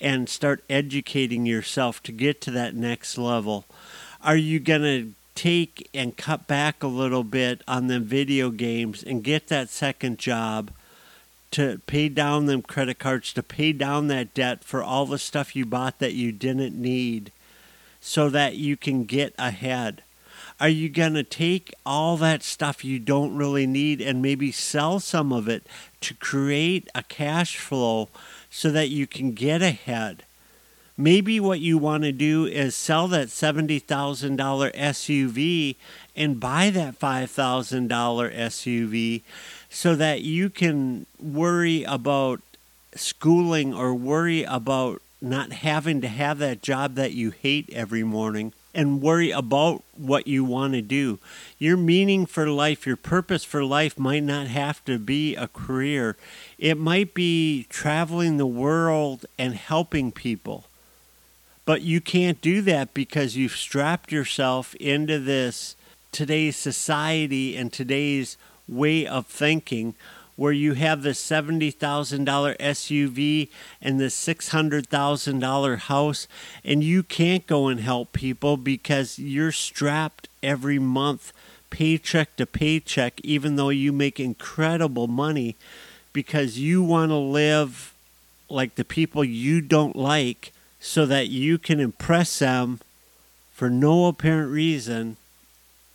and 0.01 0.29
start 0.29 0.63
educating 0.70 1.46
yourself 1.46 2.01
to 2.03 2.12
get 2.12 2.41
to 2.41 2.51
that 2.51 2.75
next 2.75 3.18
level? 3.18 3.65
Are 4.22 4.38
you 4.38 4.60
going 4.60 4.82
to 4.82 5.13
take 5.36 5.89
and 5.94 6.18
cut 6.18 6.48
back 6.48 6.84
a 6.84 6.88
little 6.88 7.24
bit 7.24 7.62
on 7.68 7.88
them 7.88 8.03
video 8.03 8.50
games 8.50 9.01
and 9.03 9.24
get 9.24 9.48
that 9.48 9.70
second 9.70 10.18
job 10.18 10.72
to 11.51 11.79
pay 11.88 12.10
down 12.10 12.46
them 12.46 12.62
credit 12.62 13.00
cards, 13.00 13.34
to 13.34 13.41
pay 13.41 13.72
down 13.72 14.08
that 14.08 14.34
debt 14.34 14.63
for 14.63 14.84
all 14.84 15.06
the 15.06 15.18
stuff 15.18 15.56
you 15.56 15.65
bought 15.65 16.00
that 16.00 16.13
you 16.13 16.32
didn't 16.32 16.75
need 16.75 17.32
so 18.01 18.29
that 18.29 18.56
you 18.56 18.75
can 18.75 19.06
get 19.06 19.34
ahead? 19.38 20.03
Are 20.60 20.70
you 20.70 20.89
going 20.89 21.13
to 21.13 21.24
take 21.24 21.74
all 21.86 22.18
that 22.18 22.44
stuff 22.44 22.84
you 22.84 23.00
don't 23.00 23.36
really 23.36 23.65
need 23.65 24.01
and 24.01 24.22
maybe 24.22 24.51
sell 24.51 25.00
some 25.00 25.32
of 25.32 25.48
it 25.48 25.63
to 26.01 26.13
create 26.15 26.89
a 26.94 27.03
cash 27.03 27.58
flow 27.58 28.10
so 28.50 28.72
that 28.72 28.89
you 28.89 29.08
can 29.08 29.34
get 29.34 29.62
ahead. 29.62 30.24
Maybe 30.98 31.39
what 31.39 31.62
you 31.62 31.77
want 31.77 32.03
to 32.03 32.12
do 32.12 32.46
is 32.46 32.75
sell 32.75 33.08
that 33.08 33.29
$70,000 33.29 33.86
SUV 34.75 35.75
and 36.13 36.39
buy 36.39 36.70
that 36.72 37.00
$5,000 37.00 37.88
SUV 38.36 39.22
so 39.70 39.96
that 39.96 40.22
you 40.22 40.50
can 40.50 41.06
worry 41.18 41.84
about 41.84 42.41
schooling 42.96 43.74
or 43.74 43.94
worry 43.96 44.44
about 44.44 45.01
not 45.22 45.51
having 45.51 46.01
to 46.01 46.08
have 46.08 46.39
that 46.39 46.62
job 46.62 46.96
that 46.96 47.13
you 47.13 47.32
hate 47.32 47.70
every 47.72 48.03
morning 48.03 48.53
and 48.73 49.01
worry 49.01 49.31
about 49.31 49.83
what 49.95 50.27
you 50.27 50.43
want 50.43 50.73
to 50.73 50.81
do. 50.81 51.19
Your 51.57 51.77
meaning 51.77 52.25
for 52.25 52.47
life, 52.47 52.85
your 52.85 52.95
purpose 52.95 53.43
for 53.43 53.63
life 53.63 53.97
might 53.97 54.23
not 54.23 54.47
have 54.47 54.83
to 54.85 54.99
be 54.99 55.35
a 55.35 55.47
career. 55.47 56.15
It 56.57 56.77
might 56.77 57.13
be 57.13 57.65
traveling 57.69 58.38
the 58.38 58.45
world 58.45 59.25
and 59.38 59.55
helping 59.55 60.11
people. 60.11 60.65
But 61.65 61.81
you 61.81 62.01
can't 62.01 62.41
do 62.41 62.61
that 62.63 62.93
because 62.93 63.35
you've 63.35 63.55
strapped 63.55 64.11
yourself 64.11 64.73
into 64.75 65.19
this 65.19 65.75
today's 66.11 66.57
society 66.57 67.55
and 67.55 67.71
today's 67.71 68.38
way 68.67 69.05
of 69.05 69.27
thinking 69.27 69.95
where 70.39 70.53
you 70.53 70.72
have 70.72 71.03
the 71.03 71.10
$70,000 71.10 71.75
SUV 72.58 73.50
and 73.81 74.00
the 74.00 74.05
$600,000 74.05 75.77
house, 75.77 76.27
and 76.63 76.81
you 76.81 77.03
can't 77.03 77.46
go 77.46 77.67
and 77.67 77.81
help 77.81 78.13
people 78.13 78.55
because 78.55 79.19
you're 79.19 79.51
strapped 79.51 80.29
every 80.41 80.79
month, 80.79 81.34
paycheck 81.69 82.38
to 82.38 82.46
paycheck, 82.46 83.19
even 83.19 83.58
though 83.58 83.67
you 83.67 83.91
make 83.91 84.17
incredible 84.17 85.08
money 85.08 85.58
because 86.13 86.58
you 86.58 86.81
want 86.81 87.10
to 87.10 87.17
live 87.17 87.93
like 88.48 88.75
the 88.75 88.86
people 88.86 89.25
you 89.25 89.60
don't 89.60 89.98
like 89.98 90.53
so 90.79 91.05
that 91.05 91.27
you 91.27 91.58
can 91.58 91.81
impress 91.81 92.39
them 92.39 92.79
for 93.51 93.69
no 93.69 94.05
apparent 94.05 94.53
reason 94.53 95.17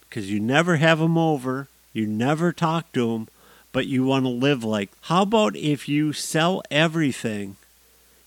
because 0.07 0.31
you 0.31 0.39
never 0.39 0.77
have 0.77 0.99
them 0.99 1.17
over, 1.17 1.67
you 1.95 2.07
never 2.07 2.53
talk 2.53 2.93
to 2.93 3.15
them, 3.15 3.29
but 3.75 3.89
you 3.89 4.05
want 4.05 4.25
to 4.25 4.31
live 4.31 4.63
like. 4.63 4.91
How 5.03 5.23
about 5.23 5.57
if 5.57 5.89
you 5.89 6.13
sell 6.13 6.63
everything, 6.71 7.57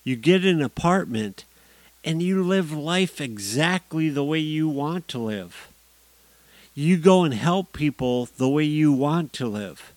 you 0.04 0.18
get 0.18 0.44
an 0.44 0.62
apartment, 0.62 1.46
and 2.04 2.22
you 2.22 2.44
live 2.44 2.74
life 2.74 3.22
exactly 3.22 4.10
the 4.10 4.26
way 4.26 4.40
you 4.40 4.68
want 4.68 5.08
to 5.08 5.18
live? 5.18 5.70
You 6.76 6.98
go 6.98 7.24
and 7.24 7.34
help 7.34 7.72
people 7.72 8.28
the 8.38 8.50
way 8.50 8.66
you 8.66 8.92
want 8.92 9.32
to 9.34 9.48
live. 9.48 9.94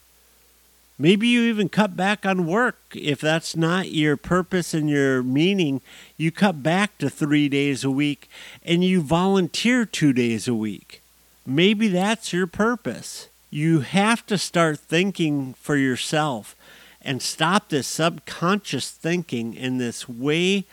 Maybe 0.97 1.27
you 1.27 1.43
even 1.43 1.69
cut 1.69 1.97
back 1.97 2.25
on 2.25 2.47
work. 2.47 2.79
If 2.95 3.21
that's 3.21 3.57
not 3.57 3.91
your 3.91 4.17
purpose 4.17 4.73
and 4.73 4.89
your 4.89 5.21
meaning, 5.23 5.81
you 6.17 6.31
cut 6.31 6.63
back 6.63 6.97
to 6.99 7.11
three 7.11 7.49
days 7.49 7.83
a 7.83 7.91
week 7.91 8.31
and 8.63 8.85
you 8.85 9.01
volunteer 9.03 9.85
two 9.85 10.13
days 10.13 10.47
a 10.47 10.55
week. 10.55 11.03
Maybe 11.45 11.89
that's 11.89 12.33
your 12.33 12.47
purpose. 12.47 13.29
You 13.51 13.81
have 13.81 14.25
to 14.27 14.39
start 14.39 14.79
thinking 14.79 15.55
for 15.55 15.77
yourself 15.77 16.55
and 17.03 17.21
stop 17.21 17.69
this 17.69 17.87
subconscious 17.87 18.91
thinking 18.91 19.55
in 19.55 19.79
this 19.79 20.09
way 20.09 20.65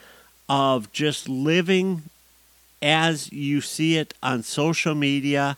of 0.48 0.92
just 0.92 1.28
living 1.28 2.04
as 2.82 3.32
you 3.32 3.62
see 3.62 3.98
it 3.98 4.14
on 4.22 4.44
social 4.44 4.94
media 4.94 5.58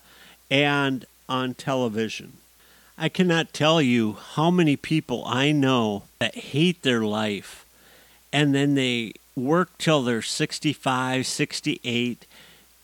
and 0.50 1.06
on 1.28 1.54
television. 1.54 2.34
I 2.98 3.10
cannot 3.10 3.54
tell 3.54 3.82
you 3.82 4.14
how 4.14 4.50
many 4.50 4.76
people 4.76 5.24
I 5.26 5.52
know 5.52 6.04
that 6.20 6.36
hate 6.36 6.82
their 6.84 7.02
life 7.02 7.66
and 8.32 8.54
then 8.54 8.76
they 8.76 9.14
work 9.36 9.78
till 9.78 10.04
they're 10.04 10.22
65, 10.22 11.26
68. 11.26 12.26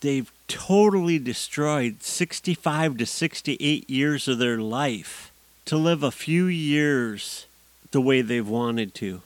They've 0.06 0.30
totally 0.46 1.18
destroyed 1.18 2.00
65 2.00 2.98
to 2.98 3.06
68 3.06 3.90
years 3.90 4.28
of 4.28 4.38
their 4.38 4.58
life 4.58 5.32
to 5.64 5.76
live 5.76 6.04
a 6.04 6.12
few 6.12 6.44
years 6.44 7.46
the 7.90 8.00
way 8.00 8.22
they've 8.22 8.48
wanted 8.48 8.94
to. 8.94 9.22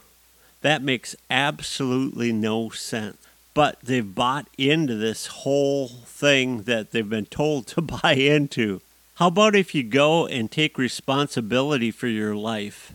That 0.61 0.81
makes 0.81 1.15
absolutely 1.29 2.31
no 2.31 2.71
sense. 2.71 3.17
But 3.53 3.77
they've 3.83 4.15
bought 4.15 4.47
into 4.57 4.95
this 4.95 5.27
whole 5.27 5.87
thing 5.87 6.63
that 6.63 6.89
they've 6.89 7.07
been 7.07 7.27
told 7.27 7.67
to 7.67 7.81
buy 8.01 8.13
into. 8.13 8.81
How 9.17 9.27
about 9.27 9.55
if 9.55 9.75
you 9.75 9.83
go 9.83 10.25
and 10.25 10.49
take 10.49 10.79
responsibility 10.79 11.91
for 11.91 12.07
your 12.07 12.35
life? 12.35 12.91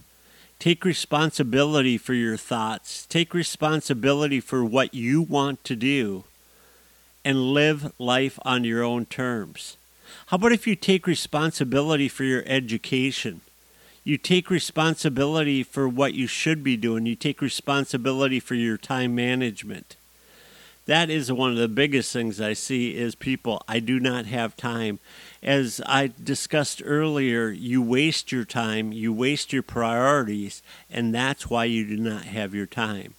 Take 0.59 0.85
responsibility 0.85 1.99
for 1.99 2.15
your 2.15 2.37
thoughts. 2.37 3.07
Take 3.07 3.33
responsibility 3.33 4.41
for 4.41 4.65
what 4.65 4.93
you 4.93 5.23
want 5.23 5.63
to 5.63 5.77
do 5.77 6.25
and 7.27 7.53
live 7.53 7.93
life 7.99 8.39
on 8.45 8.63
your 8.63 8.85
own 8.85 9.05
terms? 9.05 9.77
How 10.27 10.37
about 10.37 10.53
if 10.53 10.65
you 10.65 10.77
take 10.77 11.09
responsibility 11.09 12.09
for 12.09 12.23
your 12.23 12.45
education? 12.47 13.41
You 14.05 14.17
take 14.17 14.49
responsibility 14.49 15.65
for 15.65 15.89
what 15.89 16.15
you 16.15 16.29
should 16.29 16.63
be 16.63 16.77
doing. 16.77 17.05
You 17.05 17.17
take 17.17 17.43
responsibility 17.43 18.39
for 18.39 18.55
your 18.55 18.77
time 18.77 19.17
management. 19.17 19.97
That 20.87 21.11
is 21.11 21.33
one 21.33 21.51
of 21.51 21.57
the 21.57 21.67
biggest 21.67 22.13
things 22.13 22.41
I 22.41 22.53
see 22.53 22.97
is 22.97 23.17
people, 23.17 23.61
I 23.67 23.81
do 23.81 23.99
not 23.99 24.27
have 24.27 24.57
time. 24.57 25.01
As 25.43 25.81
I 25.85 26.13
discussed 26.23 26.81
earlier, 26.85 27.49
you 27.49 27.83
waste 27.83 28.31
your 28.31 28.45
time, 28.45 28.93
you 28.93 29.13
waste 29.13 29.53
your 29.53 29.65
priorities, 29.65 30.63
and 30.89 31.13
that's 31.13 31.51
why 31.51 31.65
you 31.65 31.85
do 31.89 31.97
not 31.97 32.23
have 32.23 32.55
your 32.55 32.67
time. 32.67 33.15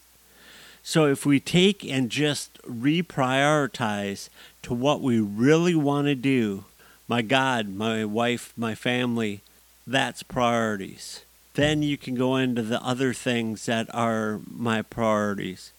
So 0.87 1.05
if 1.07 1.25
we 1.25 1.41
take 1.41 1.83
and 1.83 2.09
just 2.09 2.61
reprioritize 2.63 4.29
to 4.61 4.73
what 4.73 5.01
we 5.01 5.19
really 5.19 5.75
want 5.75 6.07
to 6.07 6.15
do, 6.15 6.63
my 7.09 7.21
God, 7.21 7.67
my 7.67 8.05
wife, 8.05 8.53
my 8.55 8.73
family, 8.73 9.41
that's 9.85 10.23
priorities. 10.23 11.25
Then 11.55 11.83
you 11.83 11.97
can 11.97 12.15
go 12.15 12.37
into 12.37 12.61
the 12.61 12.81
other 12.81 13.13
things 13.13 13.65
that 13.65 13.93
are 13.93 14.39
my 14.49 14.81
priorities. 14.81 15.73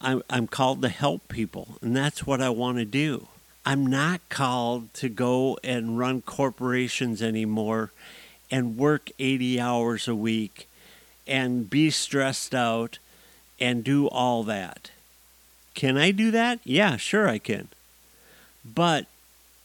I'm, 0.00 0.22
I'm 0.30 0.46
called 0.46 0.80
to 0.80 0.88
help 0.88 1.28
people, 1.28 1.76
and 1.82 1.94
that's 1.94 2.26
what 2.26 2.40
I 2.40 2.48
want 2.48 2.78
to 2.78 2.86
do. 2.86 3.28
I'm 3.66 3.84
not 3.84 4.26
called 4.30 4.94
to 4.94 5.10
go 5.10 5.58
and 5.62 5.98
run 5.98 6.22
corporations 6.22 7.20
anymore 7.20 7.90
and 8.50 8.78
work 8.78 9.10
80 9.18 9.60
hours 9.60 10.08
a 10.08 10.14
week 10.14 10.66
and 11.26 11.68
be 11.68 11.90
stressed 11.90 12.54
out 12.54 12.98
and 13.60 13.84
do 13.84 14.06
all 14.08 14.42
that. 14.44 14.90
Can 15.74 15.96
I 15.96 16.10
do 16.10 16.30
that? 16.30 16.60
Yeah, 16.64 16.96
sure 16.96 17.28
I 17.28 17.38
can. 17.38 17.68
But 18.64 19.06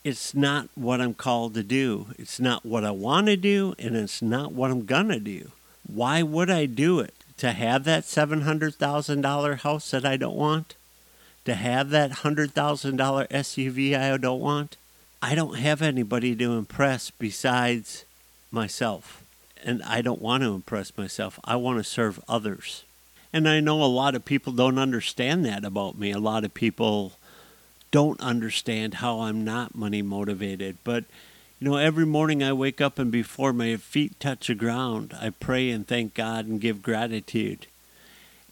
it's 0.03 0.35
not 0.35 0.69
what 0.75 1.01
I'm 1.01 1.13
called 1.13 1.55
to 1.55 1.63
do. 1.63 2.07
It's 2.17 2.39
not 2.39 2.65
what 2.65 2.85
I 2.85 2.91
want 2.91 3.27
to 3.27 3.35
do, 3.35 3.73
and 3.79 3.95
it's 3.95 4.21
not 4.21 4.51
what 4.51 4.71
I'm 4.71 4.85
going 4.85 5.09
to 5.09 5.19
do. 5.19 5.51
Why 5.91 6.21
would 6.21 6.49
I 6.49 6.67
do 6.67 6.99
it? 6.99 7.13
To 7.37 7.51
have 7.51 7.83
that 7.83 8.03
$700,000 8.03 9.59
house 9.59 9.91
that 9.91 10.05
I 10.05 10.15
don't 10.15 10.37
want? 10.37 10.75
To 11.43 11.53
have 11.53 11.89
that 11.89 12.11
$100,000 12.11 12.53
SUV 13.27 13.97
I 13.97 14.15
don't 14.17 14.39
want? 14.39 14.77
I 15.21 15.35
don't 15.35 15.57
have 15.57 15.81
anybody 15.81 16.33
to 16.35 16.53
impress 16.53 17.09
besides 17.11 18.05
myself. 18.51 19.21
And 19.63 19.83
I 19.83 20.01
don't 20.01 20.21
want 20.21 20.43
to 20.43 20.53
impress 20.53 20.97
myself. 20.97 21.39
I 21.43 21.57
want 21.57 21.79
to 21.79 21.83
serve 21.83 22.23
others. 22.29 22.84
And 23.35 23.49
I 23.49 23.59
know 23.59 23.83
a 23.83 23.85
lot 23.85 24.15
of 24.15 24.23
people 24.23 24.53
don't 24.53 24.79
understand 24.79 25.45
that 25.45 25.65
about 25.65 25.97
me. 25.97 26.11
A 26.11 26.19
lot 26.19 26.45
of 26.45 26.53
people 26.53 27.11
don't 27.91 28.17
understand 28.21 28.93
how 28.93 29.19
I'm 29.19 29.43
not 29.43 29.75
money 29.75 30.01
motivated. 30.01 30.77
But, 30.85 31.03
you 31.59 31.69
know, 31.69 31.75
every 31.75 32.05
morning 32.05 32.41
I 32.41 32.53
wake 32.53 32.79
up 32.79 32.97
and 32.97 33.11
before 33.11 33.51
my 33.51 33.75
feet 33.75 34.17
touch 34.21 34.47
the 34.47 34.55
ground, 34.55 35.13
I 35.19 35.31
pray 35.31 35.69
and 35.69 35.85
thank 35.85 36.13
God 36.13 36.45
and 36.45 36.61
give 36.61 36.81
gratitude. 36.81 37.67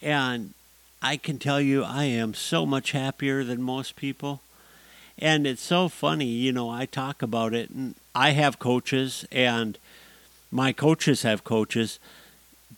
And 0.02 0.52
I 1.00 1.16
can 1.16 1.38
tell 1.38 1.62
you, 1.62 1.82
I 1.82 2.04
am 2.04 2.34
so 2.34 2.66
much 2.66 2.92
happier 2.92 3.42
than 3.42 3.62
most 3.62 3.96
people. 3.96 4.42
And 5.18 5.46
it's 5.46 5.62
so 5.62 5.88
funny, 5.88 6.26
you 6.26 6.52
know, 6.52 6.68
I 6.68 6.84
talk 6.84 7.22
about 7.22 7.54
it, 7.54 7.70
and 7.70 7.94
I 8.14 8.32
have 8.32 8.58
coaches, 8.58 9.24
and 9.32 9.78
my 10.50 10.74
coaches 10.74 11.22
have 11.22 11.42
coaches, 11.42 11.98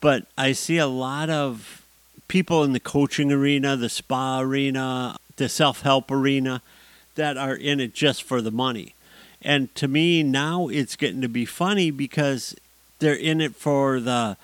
but 0.01 0.27
I 0.39 0.53
see 0.53 0.79
a 0.79 0.87
lot 0.87 1.31
of 1.31 1.83
people 2.29 2.65
in 2.65 2.73
the 2.73 2.81
coaching 2.81 3.33
arena, 3.33 3.77
the 3.77 3.89
spa 3.89 4.41
arena, 4.41 5.17
the 5.37 5.49
self 5.49 5.83
help 5.83 6.11
arena 6.11 6.63
that 7.15 7.37
are 7.37 7.55
in 7.55 7.81
it 7.81 7.95
just 7.95 8.23
for 8.23 8.41
the 8.43 8.51
money. 8.51 8.95
And 9.43 9.75
to 9.77 9.89
me, 9.89 10.23
now 10.23 10.69
it's 10.69 10.97
getting 10.97 11.21
to 11.23 11.29
be 11.29 11.45
funny 11.45 11.91
because 11.91 12.55
they're 12.99 13.15
in 13.15 13.41
it 13.41 13.55
for 13.55 14.01
the, 14.01 14.37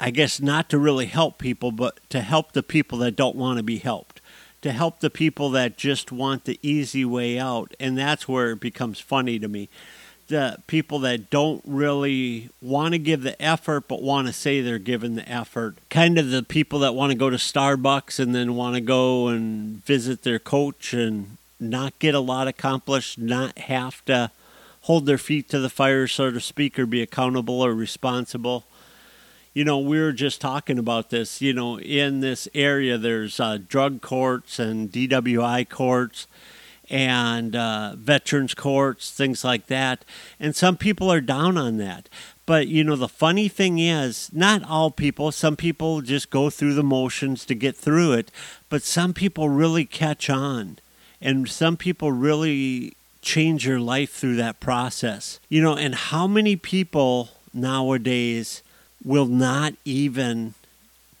I 0.00 0.10
guess, 0.10 0.40
not 0.40 0.68
to 0.70 0.78
really 0.78 1.06
help 1.06 1.38
people, 1.38 1.72
but 1.72 1.98
to 2.10 2.20
help 2.20 2.52
the 2.52 2.62
people 2.62 2.98
that 2.98 3.16
don't 3.16 3.36
want 3.36 3.58
to 3.58 3.62
be 3.62 3.78
helped, 3.78 4.20
to 4.62 4.72
help 4.72 5.00
the 5.00 5.10
people 5.10 5.50
that 5.50 5.76
just 5.76 6.10
want 6.10 6.44
the 6.44 6.58
easy 6.62 7.04
way 7.04 7.38
out. 7.38 7.74
And 7.78 7.96
that's 7.96 8.26
where 8.26 8.52
it 8.52 8.60
becomes 8.60 9.00
funny 9.00 9.38
to 9.38 9.48
me 9.48 9.68
the 10.28 10.58
people 10.66 10.98
that 11.00 11.30
don't 11.30 11.62
really 11.66 12.48
want 12.62 12.92
to 12.92 12.98
give 12.98 13.22
the 13.22 13.40
effort 13.40 13.88
but 13.88 14.02
want 14.02 14.26
to 14.26 14.32
say 14.32 14.60
they're 14.60 14.78
giving 14.78 15.14
the 15.14 15.28
effort. 15.28 15.76
Kind 15.90 16.18
of 16.18 16.30
the 16.30 16.42
people 16.42 16.78
that 16.80 16.94
want 16.94 17.12
to 17.12 17.18
go 17.18 17.30
to 17.30 17.36
Starbucks 17.36 18.18
and 18.18 18.34
then 18.34 18.54
want 18.54 18.74
to 18.74 18.80
go 18.80 19.28
and 19.28 19.84
visit 19.84 20.22
their 20.22 20.38
coach 20.38 20.94
and 20.94 21.36
not 21.60 21.98
get 21.98 22.14
a 22.14 22.20
lot 22.20 22.48
accomplished, 22.48 23.18
not 23.18 23.58
have 23.58 24.04
to 24.06 24.30
hold 24.82 25.06
their 25.06 25.18
feet 25.18 25.48
to 25.48 25.58
the 25.58 25.70
fire, 25.70 26.06
so 26.06 26.30
to 26.30 26.40
speak, 26.40 26.78
or 26.78 26.86
be 26.86 27.00
accountable 27.02 27.62
or 27.62 27.74
responsible. 27.74 28.64
You 29.54 29.64
know, 29.64 29.78
we 29.78 30.00
were 30.00 30.12
just 30.12 30.40
talking 30.40 30.78
about 30.78 31.10
this. 31.10 31.40
You 31.40 31.52
know, 31.52 31.78
in 31.78 32.20
this 32.20 32.48
area, 32.54 32.98
there's 32.98 33.38
uh, 33.38 33.58
drug 33.68 34.00
courts 34.00 34.58
and 34.58 34.90
DWI 34.90 35.68
courts 35.68 36.26
and 36.90 37.56
uh, 37.56 37.94
veterans 37.96 38.54
courts, 38.54 39.10
things 39.10 39.44
like 39.44 39.66
that. 39.66 40.04
And 40.38 40.54
some 40.54 40.76
people 40.76 41.10
are 41.10 41.20
down 41.20 41.56
on 41.56 41.78
that. 41.78 42.08
But 42.46 42.68
you 42.68 42.84
know, 42.84 42.96
the 42.96 43.08
funny 43.08 43.48
thing 43.48 43.78
is, 43.78 44.30
not 44.32 44.68
all 44.68 44.90
people, 44.90 45.32
some 45.32 45.56
people 45.56 46.02
just 46.02 46.30
go 46.30 46.50
through 46.50 46.74
the 46.74 46.82
motions 46.82 47.44
to 47.46 47.54
get 47.54 47.76
through 47.76 48.12
it, 48.12 48.30
but 48.68 48.82
some 48.82 49.14
people 49.14 49.48
really 49.48 49.84
catch 49.84 50.28
on. 50.28 50.78
And 51.20 51.48
some 51.48 51.78
people 51.78 52.12
really 52.12 52.96
change 53.22 53.66
your 53.66 53.80
life 53.80 54.12
through 54.12 54.36
that 54.36 54.60
process. 54.60 55.40
You 55.48 55.62
know, 55.62 55.74
and 55.74 55.94
how 55.94 56.26
many 56.26 56.56
people 56.56 57.30
nowadays 57.54 58.62
will 59.02 59.26
not 59.26 59.74
even 59.86 60.54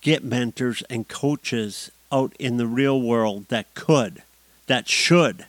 get 0.02 0.22
mentors 0.22 0.82
and 0.90 1.08
coaches 1.08 1.90
out 2.12 2.34
in 2.38 2.58
the 2.58 2.66
real 2.66 3.00
world 3.00 3.48
that 3.48 3.72
could, 3.74 4.22
that 4.66 4.88
should? 4.88 5.46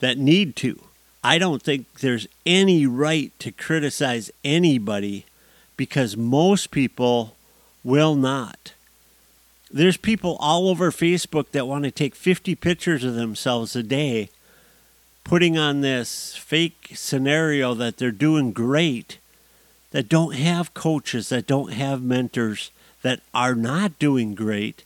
That 0.00 0.18
need 0.18 0.56
to. 0.56 0.80
I 1.22 1.38
don't 1.38 1.62
think 1.62 2.00
there's 2.00 2.28
any 2.46 2.86
right 2.86 3.32
to 3.40 3.50
criticize 3.50 4.30
anybody 4.44 5.24
because 5.76 6.16
most 6.16 6.70
people 6.70 7.34
will 7.82 8.14
not. 8.14 8.72
There's 9.70 9.96
people 9.96 10.36
all 10.40 10.68
over 10.68 10.90
Facebook 10.90 11.50
that 11.50 11.66
want 11.66 11.84
to 11.84 11.90
take 11.90 12.14
50 12.14 12.54
pictures 12.54 13.04
of 13.04 13.14
themselves 13.14 13.76
a 13.76 13.82
day, 13.82 14.30
putting 15.24 15.58
on 15.58 15.82
this 15.82 16.36
fake 16.36 16.92
scenario 16.94 17.74
that 17.74 17.98
they're 17.98 18.10
doing 18.10 18.52
great, 18.52 19.18
that 19.90 20.08
don't 20.08 20.34
have 20.34 20.74
coaches, 20.74 21.28
that 21.28 21.46
don't 21.46 21.72
have 21.72 22.02
mentors, 22.02 22.70
that 23.02 23.20
are 23.34 23.54
not 23.54 23.98
doing 23.98 24.34
great, 24.34 24.84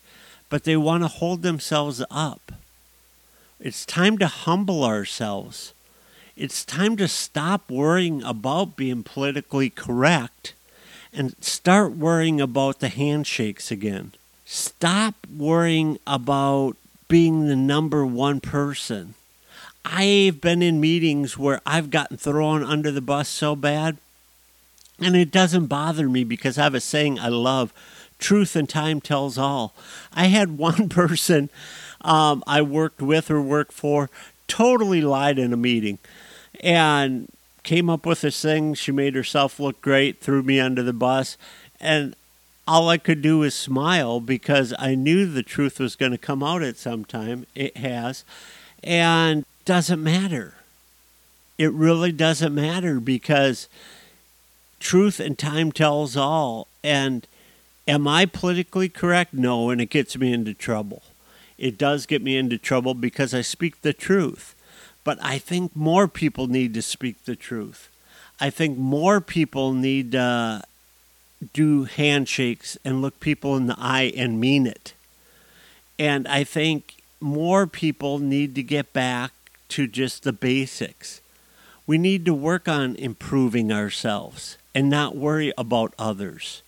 but 0.48 0.64
they 0.64 0.76
want 0.76 1.02
to 1.04 1.08
hold 1.08 1.42
themselves 1.42 2.02
up. 2.10 2.52
It's 3.62 3.86
time 3.86 4.18
to 4.18 4.26
humble 4.26 4.82
ourselves. 4.82 5.72
It's 6.36 6.64
time 6.64 6.96
to 6.96 7.06
stop 7.06 7.70
worrying 7.70 8.20
about 8.24 8.74
being 8.74 9.04
politically 9.04 9.70
correct 9.70 10.54
and 11.12 11.36
start 11.40 11.92
worrying 11.92 12.40
about 12.40 12.80
the 12.80 12.88
handshakes 12.88 13.70
again. 13.70 14.14
Stop 14.44 15.14
worrying 15.32 16.00
about 16.08 16.76
being 17.06 17.46
the 17.46 17.54
number 17.54 18.04
one 18.04 18.40
person. 18.40 19.14
I've 19.84 20.40
been 20.40 20.60
in 20.60 20.80
meetings 20.80 21.38
where 21.38 21.60
I've 21.64 21.90
gotten 21.90 22.16
thrown 22.16 22.64
under 22.64 22.90
the 22.90 23.00
bus 23.00 23.28
so 23.28 23.54
bad, 23.54 23.96
and 24.98 25.14
it 25.14 25.30
doesn't 25.30 25.66
bother 25.66 26.08
me 26.08 26.24
because 26.24 26.58
I 26.58 26.64
have 26.64 26.74
a 26.74 26.80
saying 26.80 27.20
I 27.20 27.28
love 27.28 27.72
truth 28.18 28.56
and 28.56 28.68
time 28.68 29.00
tells 29.00 29.38
all. 29.38 29.72
I 30.12 30.26
had 30.26 30.58
one 30.58 30.88
person 30.88 31.48
um, 32.02 32.42
I 32.46 32.62
worked 32.62 33.00
with 33.00 33.30
or 33.30 33.40
worked 33.40 33.72
for 33.72 34.10
totally 34.48 35.00
lied 35.00 35.38
in 35.38 35.52
a 35.52 35.56
meeting 35.56 35.98
and 36.60 37.28
came 37.62 37.88
up 37.88 38.04
with 38.04 38.20
this 38.20 38.40
thing. 38.42 38.74
She 38.74 38.92
made 38.92 39.14
herself 39.14 39.58
look 39.58 39.80
great, 39.80 40.20
threw 40.20 40.42
me 40.42 40.60
under 40.60 40.82
the 40.82 40.92
bus, 40.92 41.38
and 41.80 42.14
all 42.66 42.88
I 42.88 42.98
could 42.98 43.22
do 43.22 43.38
was 43.38 43.54
smile 43.54 44.20
because 44.20 44.74
I 44.78 44.94
knew 44.94 45.26
the 45.26 45.42
truth 45.42 45.80
was 45.80 45.96
going 45.96 46.12
to 46.12 46.18
come 46.18 46.42
out 46.42 46.62
at 46.62 46.76
some 46.76 47.04
time. 47.04 47.46
It 47.54 47.76
has, 47.78 48.24
and 48.82 49.44
doesn't 49.64 50.02
matter. 50.02 50.54
It 51.58 51.72
really 51.72 52.12
doesn't 52.12 52.54
matter 52.54 53.00
because 53.00 53.68
truth 54.80 55.20
and 55.20 55.38
time 55.38 55.72
tells 55.72 56.16
all. 56.16 56.66
And 56.82 57.26
am 57.86 58.08
I 58.08 58.26
politically 58.26 58.88
correct? 58.88 59.32
No, 59.32 59.70
and 59.70 59.80
it 59.80 59.90
gets 59.90 60.16
me 60.16 60.32
into 60.32 60.54
trouble 60.54 61.02
it 61.62 61.78
does 61.78 62.06
get 62.06 62.22
me 62.22 62.36
into 62.36 62.58
trouble 62.58 62.92
because 62.92 63.32
I 63.32 63.40
speak 63.40 63.82
the 63.82 63.92
truth. 63.92 64.56
But 65.04 65.22
I 65.22 65.38
think 65.38 65.76
more 65.76 66.08
people 66.08 66.48
need 66.48 66.74
to 66.74 66.82
speak 66.82 67.24
the 67.24 67.36
truth. 67.36 67.88
I 68.40 68.50
think 68.50 68.76
more 68.76 69.20
people 69.20 69.72
need 69.72 70.10
to 70.10 70.64
do 71.52 71.84
handshakes 71.84 72.76
and 72.84 73.00
look 73.00 73.20
people 73.20 73.56
in 73.56 73.68
the 73.68 73.76
eye 73.78 74.12
and 74.16 74.40
mean 74.40 74.66
it. 74.66 74.94
And 76.00 76.26
I 76.26 76.42
think 76.42 76.96
more 77.20 77.68
people 77.68 78.18
need 78.18 78.56
to 78.56 78.62
get 78.64 78.92
back 78.92 79.30
to 79.68 79.86
just 79.86 80.24
the 80.24 80.32
basics. 80.32 81.20
We 81.86 81.96
need 81.96 82.24
to 82.24 82.34
work 82.34 82.66
on 82.66 82.96
improving 82.96 83.70
ourselves 83.70 84.58
and 84.74 84.90
not 84.90 85.14
worry 85.14 85.52
about 85.56 85.94
others. 85.96 86.62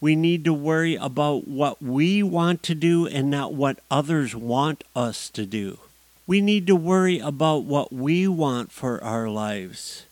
We 0.00 0.14
need 0.14 0.44
to 0.44 0.52
worry 0.52 0.94
about 0.94 1.48
what 1.48 1.82
we 1.82 2.22
want 2.22 2.62
to 2.64 2.74
do 2.74 3.06
and 3.06 3.30
not 3.30 3.54
what 3.54 3.80
others 3.90 4.34
want 4.34 4.84
us 4.94 5.28
to 5.30 5.44
do. 5.44 5.78
We 6.26 6.40
need 6.40 6.66
to 6.68 6.76
worry 6.76 7.18
about 7.18 7.64
what 7.64 7.92
we 7.92 8.28
want 8.28 8.70
for 8.70 9.02
our 9.02 9.28
lives 9.28 10.04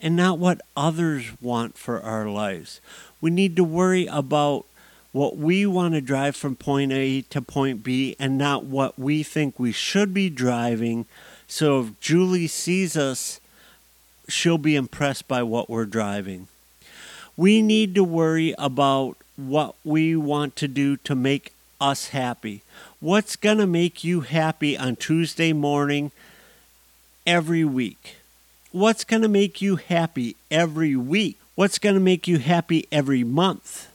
and 0.00 0.14
not 0.14 0.38
what 0.38 0.60
others 0.76 1.30
want 1.40 1.78
for 1.78 2.00
our 2.00 2.28
lives. 2.28 2.80
We 3.20 3.30
need 3.30 3.56
to 3.56 3.64
worry 3.64 4.06
about 4.06 4.66
what 5.12 5.36
we 5.36 5.66
want 5.66 5.94
to 5.94 6.00
drive 6.00 6.36
from 6.36 6.56
point 6.56 6.92
A 6.92 7.22
to 7.22 7.42
point 7.42 7.82
B 7.82 8.16
and 8.18 8.38
not 8.38 8.64
what 8.64 8.98
we 8.98 9.22
think 9.22 9.58
we 9.58 9.72
should 9.72 10.12
be 10.14 10.30
driving. 10.30 11.06
So 11.46 11.80
if 11.80 12.00
Julie 12.00 12.46
sees 12.46 12.96
us, 12.96 13.40
she'll 14.28 14.58
be 14.58 14.76
impressed 14.76 15.28
by 15.28 15.42
what 15.42 15.68
we're 15.68 15.84
driving. 15.84 16.48
We 17.36 17.62
need 17.62 17.94
to 17.94 18.04
worry 18.04 18.54
about 18.58 19.16
what 19.36 19.74
we 19.84 20.14
want 20.16 20.56
to 20.56 20.68
do 20.68 20.96
to 20.98 21.14
make 21.14 21.54
us 21.80 22.08
happy. 22.08 22.62
What's 23.00 23.36
going 23.36 23.58
to 23.58 23.66
make 23.66 24.04
you 24.04 24.20
happy 24.20 24.76
on 24.78 24.96
Tuesday 24.96 25.52
morning 25.52 26.12
every 27.26 27.64
week? 27.64 28.16
What's 28.70 29.04
going 29.04 29.22
to 29.22 29.28
make 29.28 29.60
you 29.60 29.76
happy 29.76 30.36
every 30.50 30.96
week? 30.96 31.38
What's 31.54 31.78
going 31.78 31.94
to 31.94 32.00
make 32.00 32.26
you 32.26 32.38
happy 32.38 32.86
every 32.90 33.24
month? 33.24 33.88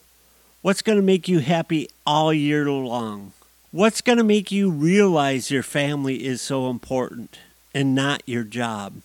What's 0.62 0.82
going 0.82 0.97
to 0.97 1.04
make 1.04 1.28
you 1.28 1.39
happy 1.39 1.89
all 2.06 2.34
year 2.34 2.69
long? 2.69 3.32
What's 3.71 4.02
going 4.02 4.17
to 4.17 4.23
make 4.23 4.52
you 4.52 4.69
realize 4.69 5.52
your 5.52 5.63
family 5.63 6.26
is 6.26 6.41
so 6.41 6.69
important 6.69 7.39
and 7.73 7.95
not 7.95 8.21
your 8.26 8.43
job? 8.43 9.02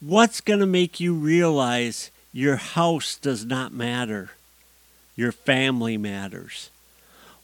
What's 0.00 0.40
going 0.40 0.60
to 0.60 0.66
make 0.66 0.98
you 1.00 1.14
realize 1.14 2.10
your 2.32 2.56
house 2.56 3.16
does 3.16 3.44
not 3.44 3.72
matter? 3.72 4.30
Your 5.18 5.32
family 5.32 5.96
matters. 5.98 6.70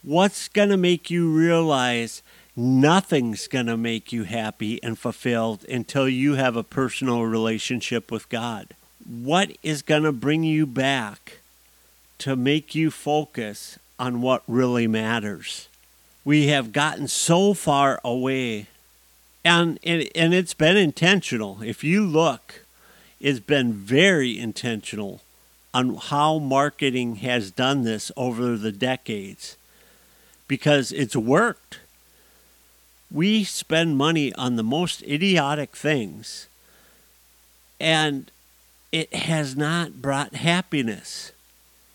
What's 0.05 0.47
going 0.47 0.69
to 0.69 0.77
make 0.77 1.11
you 1.11 1.29
realize 1.29 2.23
nothing's 2.55 3.49
going 3.49 3.67
to 3.67 3.77
make 3.77 4.13
you 4.13 4.23
happy 4.23 4.81
and 4.81 4.97
fulfilled 4.97 5.65
until 5.65 6.09
you 6.09 6.35
have 6.35 6.55
a 6.55 6.63
personal 6.63 7.25
relationship 7.25 8.13
with 8.13 8.29
God? 8.29 8.69
What 9.05 9.57
is 9.65 9.83
going 9.83 10.05
to 10.05 10.13
bring 10.13 10.45
you 10.45 10.67
back 10.67 11.39
to 12.19 12.37
make 12.37 12.77
you 12.77 12.93
focus 12.93 13.77
on 13.99 14.21
what 14.21 14.45
really 14.47 14.87
matters? 14.87 15.67
We 16.25 16.47
have 16.47 16.71
gotten 16.71 17.09
so 17.09 17.55
far 17.55 18.01
away, 18.05 18.69
and, 19.45 19.81
and, 19.83 20.09
and 20.15 20.33
it's 20.33 20.55
been 20.55 20.77
intentional. 20.77 21.61
If 21.61 21.83
you 21.83 22.07
look, 22.07 22.65
it's 23.21 23.41
been 23.41 23.73
very 23.73 24.39
intentional 24.39 25.23
on 25.75 25.97
how 25.97 26.39
marketing 26.39 27.17
has 27.17 27.51
done 27.51 27.83
this 27.83 28.13
over 28.17 28.57
the 28.57 28.73
decades 28.73 29.57
because 30.47 30.93
it's 30.93 31.17
worked. 31.17 31.81
We 33.11 33.43
spend 33.45 33.99
money 33.99 34.33
on 34.35 34.55
the 34.55 34.63
most 34.63 35.03
idiotic 35.03 35.75
things 35.75 36.47
and 37.81 38.31
it 38.93 39.13
has 39.13 39.57
not 39.57 40.01
brought 40.01 40.37
happiness. 40.37 41.33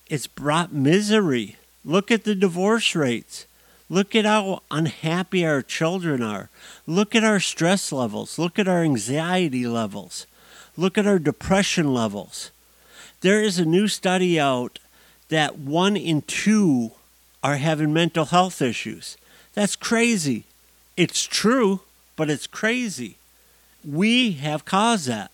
It's 0.07 0.27
brought 0.27 0.73
misery. 0.73 1.55
Look 1.85 2.11
at 2.11 2.25
the 2.25 2.35
divorce 2.35 2.93
rates. 2.95 3.45
Look 3.89 4.13
at 4.13 4.25
how 4.25 4.61
unhappy 4.69 5.45
our 5.45 5.61
children 5.61 6.21
are. 6.21 6.49
Look 6.85 7.15
at 7.15 7.23
our 7.23 7.39
stress 7.39 7.91
levels. 7.91 8.37
Look 8.37 8.59
at 8.59 8.67
our 8.67 8.83
anxiety 8.83 9.65
levels. 9.65 10.27
Look 10.75 10.97
at 10.97 11.07
our 11.07 11.19
depression 11.19 11.93
levels. 11.93 12.51
There 13.21 13.41
is 13.41 13.59
a 13.59 13.65
new 13.65 13.87
study 13.87 14.39
out 14.39 14.79
that 15.29 15.57
one 15.57 15.97
in 15.97 16.21
two 16.21 16.91
are 17.43 17.57
having 17.57 17.93
mental 17.93 18.25
health 18.25 18.61
issues. 18.61 19.17
That's 19.53 19.75
crazy. 19.75 20.45
It's 20.95 21.23
true, 21.23 21.81
but 22.15 22.29
it's 22.29 22.47
crazy. 22.47 23.17
We 23.85 24.33
have 24.33 24.65
caused 24.65 25.07
that. 25.07 25.31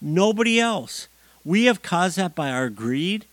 Nobody 0.00 0.58
else. 0.60 1.08
We 1.44 1.64
have 1.64 1.82
caused 1.82 2.18
that 2.18 2.34
by 2.34 2.50
our 2.50 2.68
greed. 2.68 3.24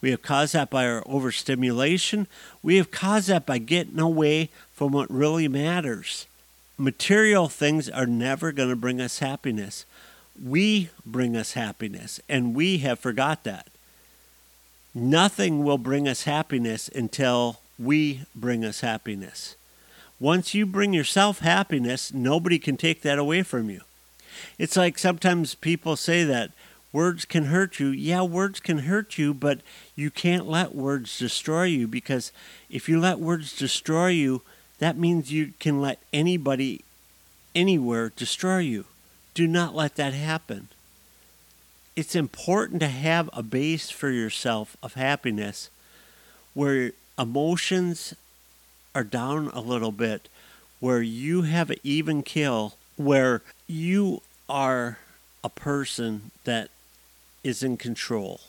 We 0.00 0.10
have 0.10 0.22
caused 0.22 0.54
that 0.54 0.70
by 0.70 0.86
our 0.86 1.02
overstimulation. 1.06 2.26
We 2.62 2.76
have 2.76 2.90
caused 2.90 3.28
that 3.28 3.46
by 3.46 3.58
getting 3.58 3.98
away 3.98 4.50
from 4.72 4.92
what 4.92 5.10
really 5.10 5.48
matters. 5.48 6.26
Material 6.76 7.48
things 7.48 7.88
are 7.88 8.06
never 8.06 8.52
going 8.52 8.68
to 8.68 8.76
bring 8.76 9.00
us 9.00 9.18
happiness 9.18 9.84
we 10.42 10.90
bring 11.04 11.36
us 11.36 11.52
happiness, 11.52 12.20
and 12.28 12.54
we 12.54 12.78
have 12.78 12.98
forgot 12.98 13.44
that. 13.44 13.68
Nothing 14.94 15.64
will 15.64 15.78
bring 15.78 16.08
us 16.08 16.24
happiness 16.24 16.88
until 16.88 17.60
we 17.78 18.22
bring 18.34 18.64
us 18.64 18.80
happiness. 18.80 19.56
Once 20.20 20.54
you 20.54 20.66
bring 20.66 20.92
yourself 20.92 21.40
happiness, 21.40 22.12
nobody 22.12 22.58
can 22.58 22.76
take 22.76 23.02
that 23.02 23.18
away 23.18 23.42
from 23.42 23.70
you. 23.70 23.80
It's 24.58 24.76
like 24.76 24.98
sometimes 24.98 25.54
people 25.54 25.94
say 25.96 26.24
that 26.24 26.50
words 26.92 27.24
can 27.24 27.46
hurt 27.46 27.78
you. 27.78 27.88
Yeah, 27.88 28.22
words 28.22 28.58
can 28.60 28.78
hurt 28.78 29.18
you, 29.18 29.32
but 29.32 29.60
you 29.94 30.10
can't 30.10 30.48
let 30.48 30.74
words 30.74 31.18
destroy 31.18 31.64
you 31.64 31.86
because 31.86 32.32
if 32.68 32.88
you 32.88 32.98
let 32.98 33.20
words 33.20 33.56
destroy 33.56 34.08
you, 34.08 34.42
that 34.78 34.96
means 34.96 35.32
you 35.32 35.52
can 35.60 35.80
let 35.80 36.00
anybody 36.12 36.82
anywhere 37.54 38.12
destroy 38.16 38.58
you. 38.58 38.86
Do 39.38 39.46
not 39.46 39.72
let 39.72 39.94
that 39.94 40.14
happen. 40.14 40.66
It's 41.94 42.16
important 42.16 42.80
to 42.80 42.88
have 42.88 43.30
a 43.32 43.40
base 43.40 43.88
for 43.88 44.10
yourself 44.10 44.76
of 44.82 44.94
happiness 44.94 45.70
where 46.54 46.90
emotions 47.16 48.14
are 48.96 49.04
down 49.04 49.46
a 49.54 49.60
little 49.60 49.92
bit, 49.92 50.28
where 50.80 51.02
you 51.02 51.42
have 51.42 51.70
an 51.70 51.76
even 51.84 52.24
kill, 52.24 52.74
where 52.96 53.42
you 53.68 54.22
are 54.48 54.98
a 55.44 55.48
person 55.48 56.32
that 56.42 56.70
is 57.44 57.62
in 57.62 57.76
control, 57.76 58.40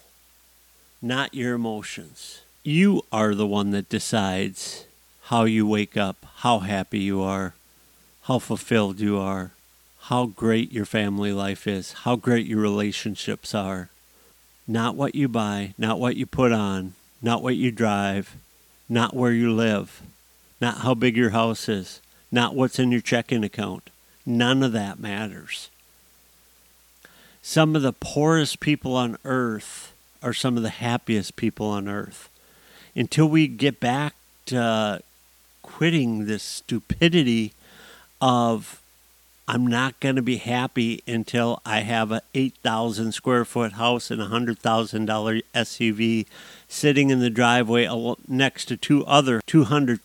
not 1.04 1.36
your 1.36 1.54
emotions. 1.54 2.42
You 2.64 3.04
are 3.12 3.36
the 3.36 3.46
one 3.46 3.70
that 3.70 3.90
decides 3.90 4.88
how 5.26 5.44
you 5.44 5.68
wake 5.68 5.96
up, 5.96 6.26
how 6.38 6.60
happy 6.60 6.98
you 6.98 7.22
are, 7.22 7.54
how 8.24 8.40
fulfilled 8.40 9.00
you 9.00 9.20
are 9.20 9.52
how 10.04 10.26
great 10.26 10.72
your 10.72 10.86
family 10.86 11.32
life 11.32 11.68
is, 11.68 11.94
how 11.94 12.16
great 12.16 12.48
your 12.48 12.60
relationships 12.60 13.54
are. 13.54 13.90
Not 14.68 14.96
what 14.96 15.16
you 15.16 15.28
buy, 15.28 15.74
not 15.78 16.00
what 16.00 16.16
you 16.16 16.26
put 16.26 16.52
on, 16.52 16.94
not 17.22 17.42
what 17.42 17.56
you 17.56 17.72
drive, 17.72 18.36
not 18.88 19.16
where 19.16 19.32
you 19.32 19.52
live, 19.52 20.02
not 20.62 20.80
how 20.80 20.94
big 20.94 21.18
your 21.18 21.32
house 21.32 21.68
is, 21.68 22.02
not 22.32 22.56
what's 22.56 22.80
in 22.80 22.92
your 22.92 23.02
checking 23.02 23.44
account. 23.44 23.90
None 24.26 24.64
of 24.64 24.72
that 24.74 25.00
matters. 25.00 25.70
Some 27.42 27.76
of 27.76 27.82
the 27.82 27.94
poorest 27.94 28.60
people 28.60 28.96
on 28.96 29.18
earth 29.26 29.94
are 30.22 30.34
some 30.34 30.58
of 30.58 30.64
the 30.64 30.70
happiest 30.70 31.36
people 31.36 31.68
on 31.68 31.88
earth. 31.88 32.30
Until 32.96 33.28
we 33.28 33.48
get 33.48 33.80
back 33.80 34.14
to 34.48 35.02
quitting 35.62 36.26
this 36.26 36.44
stupidity 36.44 37.54
of 38.22 38.79
I'm 39.52 39.66
not 39.66 40.00
going 40.00 40.16
to 40.16 40.22
be 40.22 40.38
happy 40.38 41.02
until 41.08 41.60
I 41.66 41.80
have 41.80 42.12
a 42.12 42.22
8,000 42.36 43.14
square 43.14 43.44
foot 43.44 43.72
house 43.72 44.12
and 44.12 44.22
a 44.22 44.28
$100,000 44.28 45.42
SUV 45.56 46.28
sitting 46.68 47.10
in 47.10 47.20
the 47.20 47.32
driveway 47.32 47.90
next 48.28 48.66
to 48.66 48.78
two 48.78 49.04
other 49.08 49.42
$200,000 49.48 50.00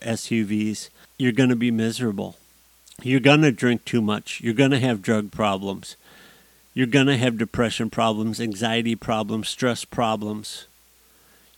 SUVs. 0.00 0.88
You're 1.18 1.32
going 1.32 1.50
to 1.50 1.56
be 1.56 1.70
miserable. 1.70 2.36
You're 3.02 3.20
going 3.20 3.42
to 3.42 3.52
drink 3.52 3.84
too 3.84 4.00
much. 4.00 4.40
You're 4.40 4.54
going 4.54 4.70
to 4.70 4.80
have 4.80 5.02
drug 5.02 5.30
problems. 5.30 5.96
You're 6.72 6.86
going 6.86 7.08
to 7.08 7.18
have 7.18 7.36
depression 7.36 7.90
problems, 7.90 8.40
anxiety 8.40 8.96
problems, 8.96 9.50
stress 9.50 9.84
problems. 9.84 10.68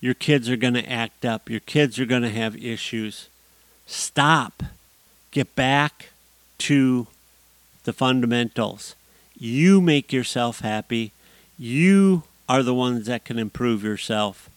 Your 0.01 0.14
kids 0.14 0.51
are 0.51 0.57
going 0.57 0.75
to 0.75 0.90
act 0.90 1.25
up. 1.25 1.49
Your 1.49 1.61
kids 1.61 2.01
are 2.01 2.05
going 2.05 2.23
to 2.23 2.31
have 2.31 2.57
issues. 2.57 3.29
Stop. 3.87 4.64
Get 5.31 5.55
back 5.55 6.09
to 6.59 7.07
the 7.85 7.92
fundamentals. 7.92 8.95
You 9.38 9.81
make 9.81 10.12
yourself 10.12 10.61
happy. 10.61 11.12
You 11.59 12.25
are 12.49 12.62
the 12.62 12.75
ones 12.75 13.07
that 13.07 13.25
can 13.25 13.38
improve 13.38 13.83
yourself. 13.83 14.49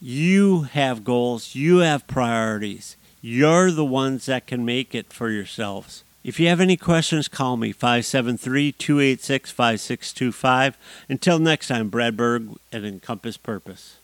You 0.00 0.62
have 0.62 1.04
goals. 1.04 1.54
You 1.54 1.78
have 1.78 2.06
priorities. 2.06 2.96
You're 3.22 3.70
the 3.70 3.84
ones 3.84 4.26
that 4.26 4.46
can 4.46 4.64
make 4.64 4.94
it 4.94 5.12
for 5.12 5.30
yourselves. 5.30 6.04
If 6.22 6.38
you 6.38 6.48
have 6.48 6.60
any 6.60 6.76
questions, 6.76 7.28
call 7.28 7.56
me 7.56 7.72
573 7.72 8.72
286 8.72 9.50
5625. 9.50 10.76
Until 11.08 11.38
next 11.38 11.68
time, 11.68 11.88
Brad 11.88 12.16
Berg 12.16 12.50
at 12.72 12.84
Encompassed 12.84 13.42
Purpose. 13.42 13.99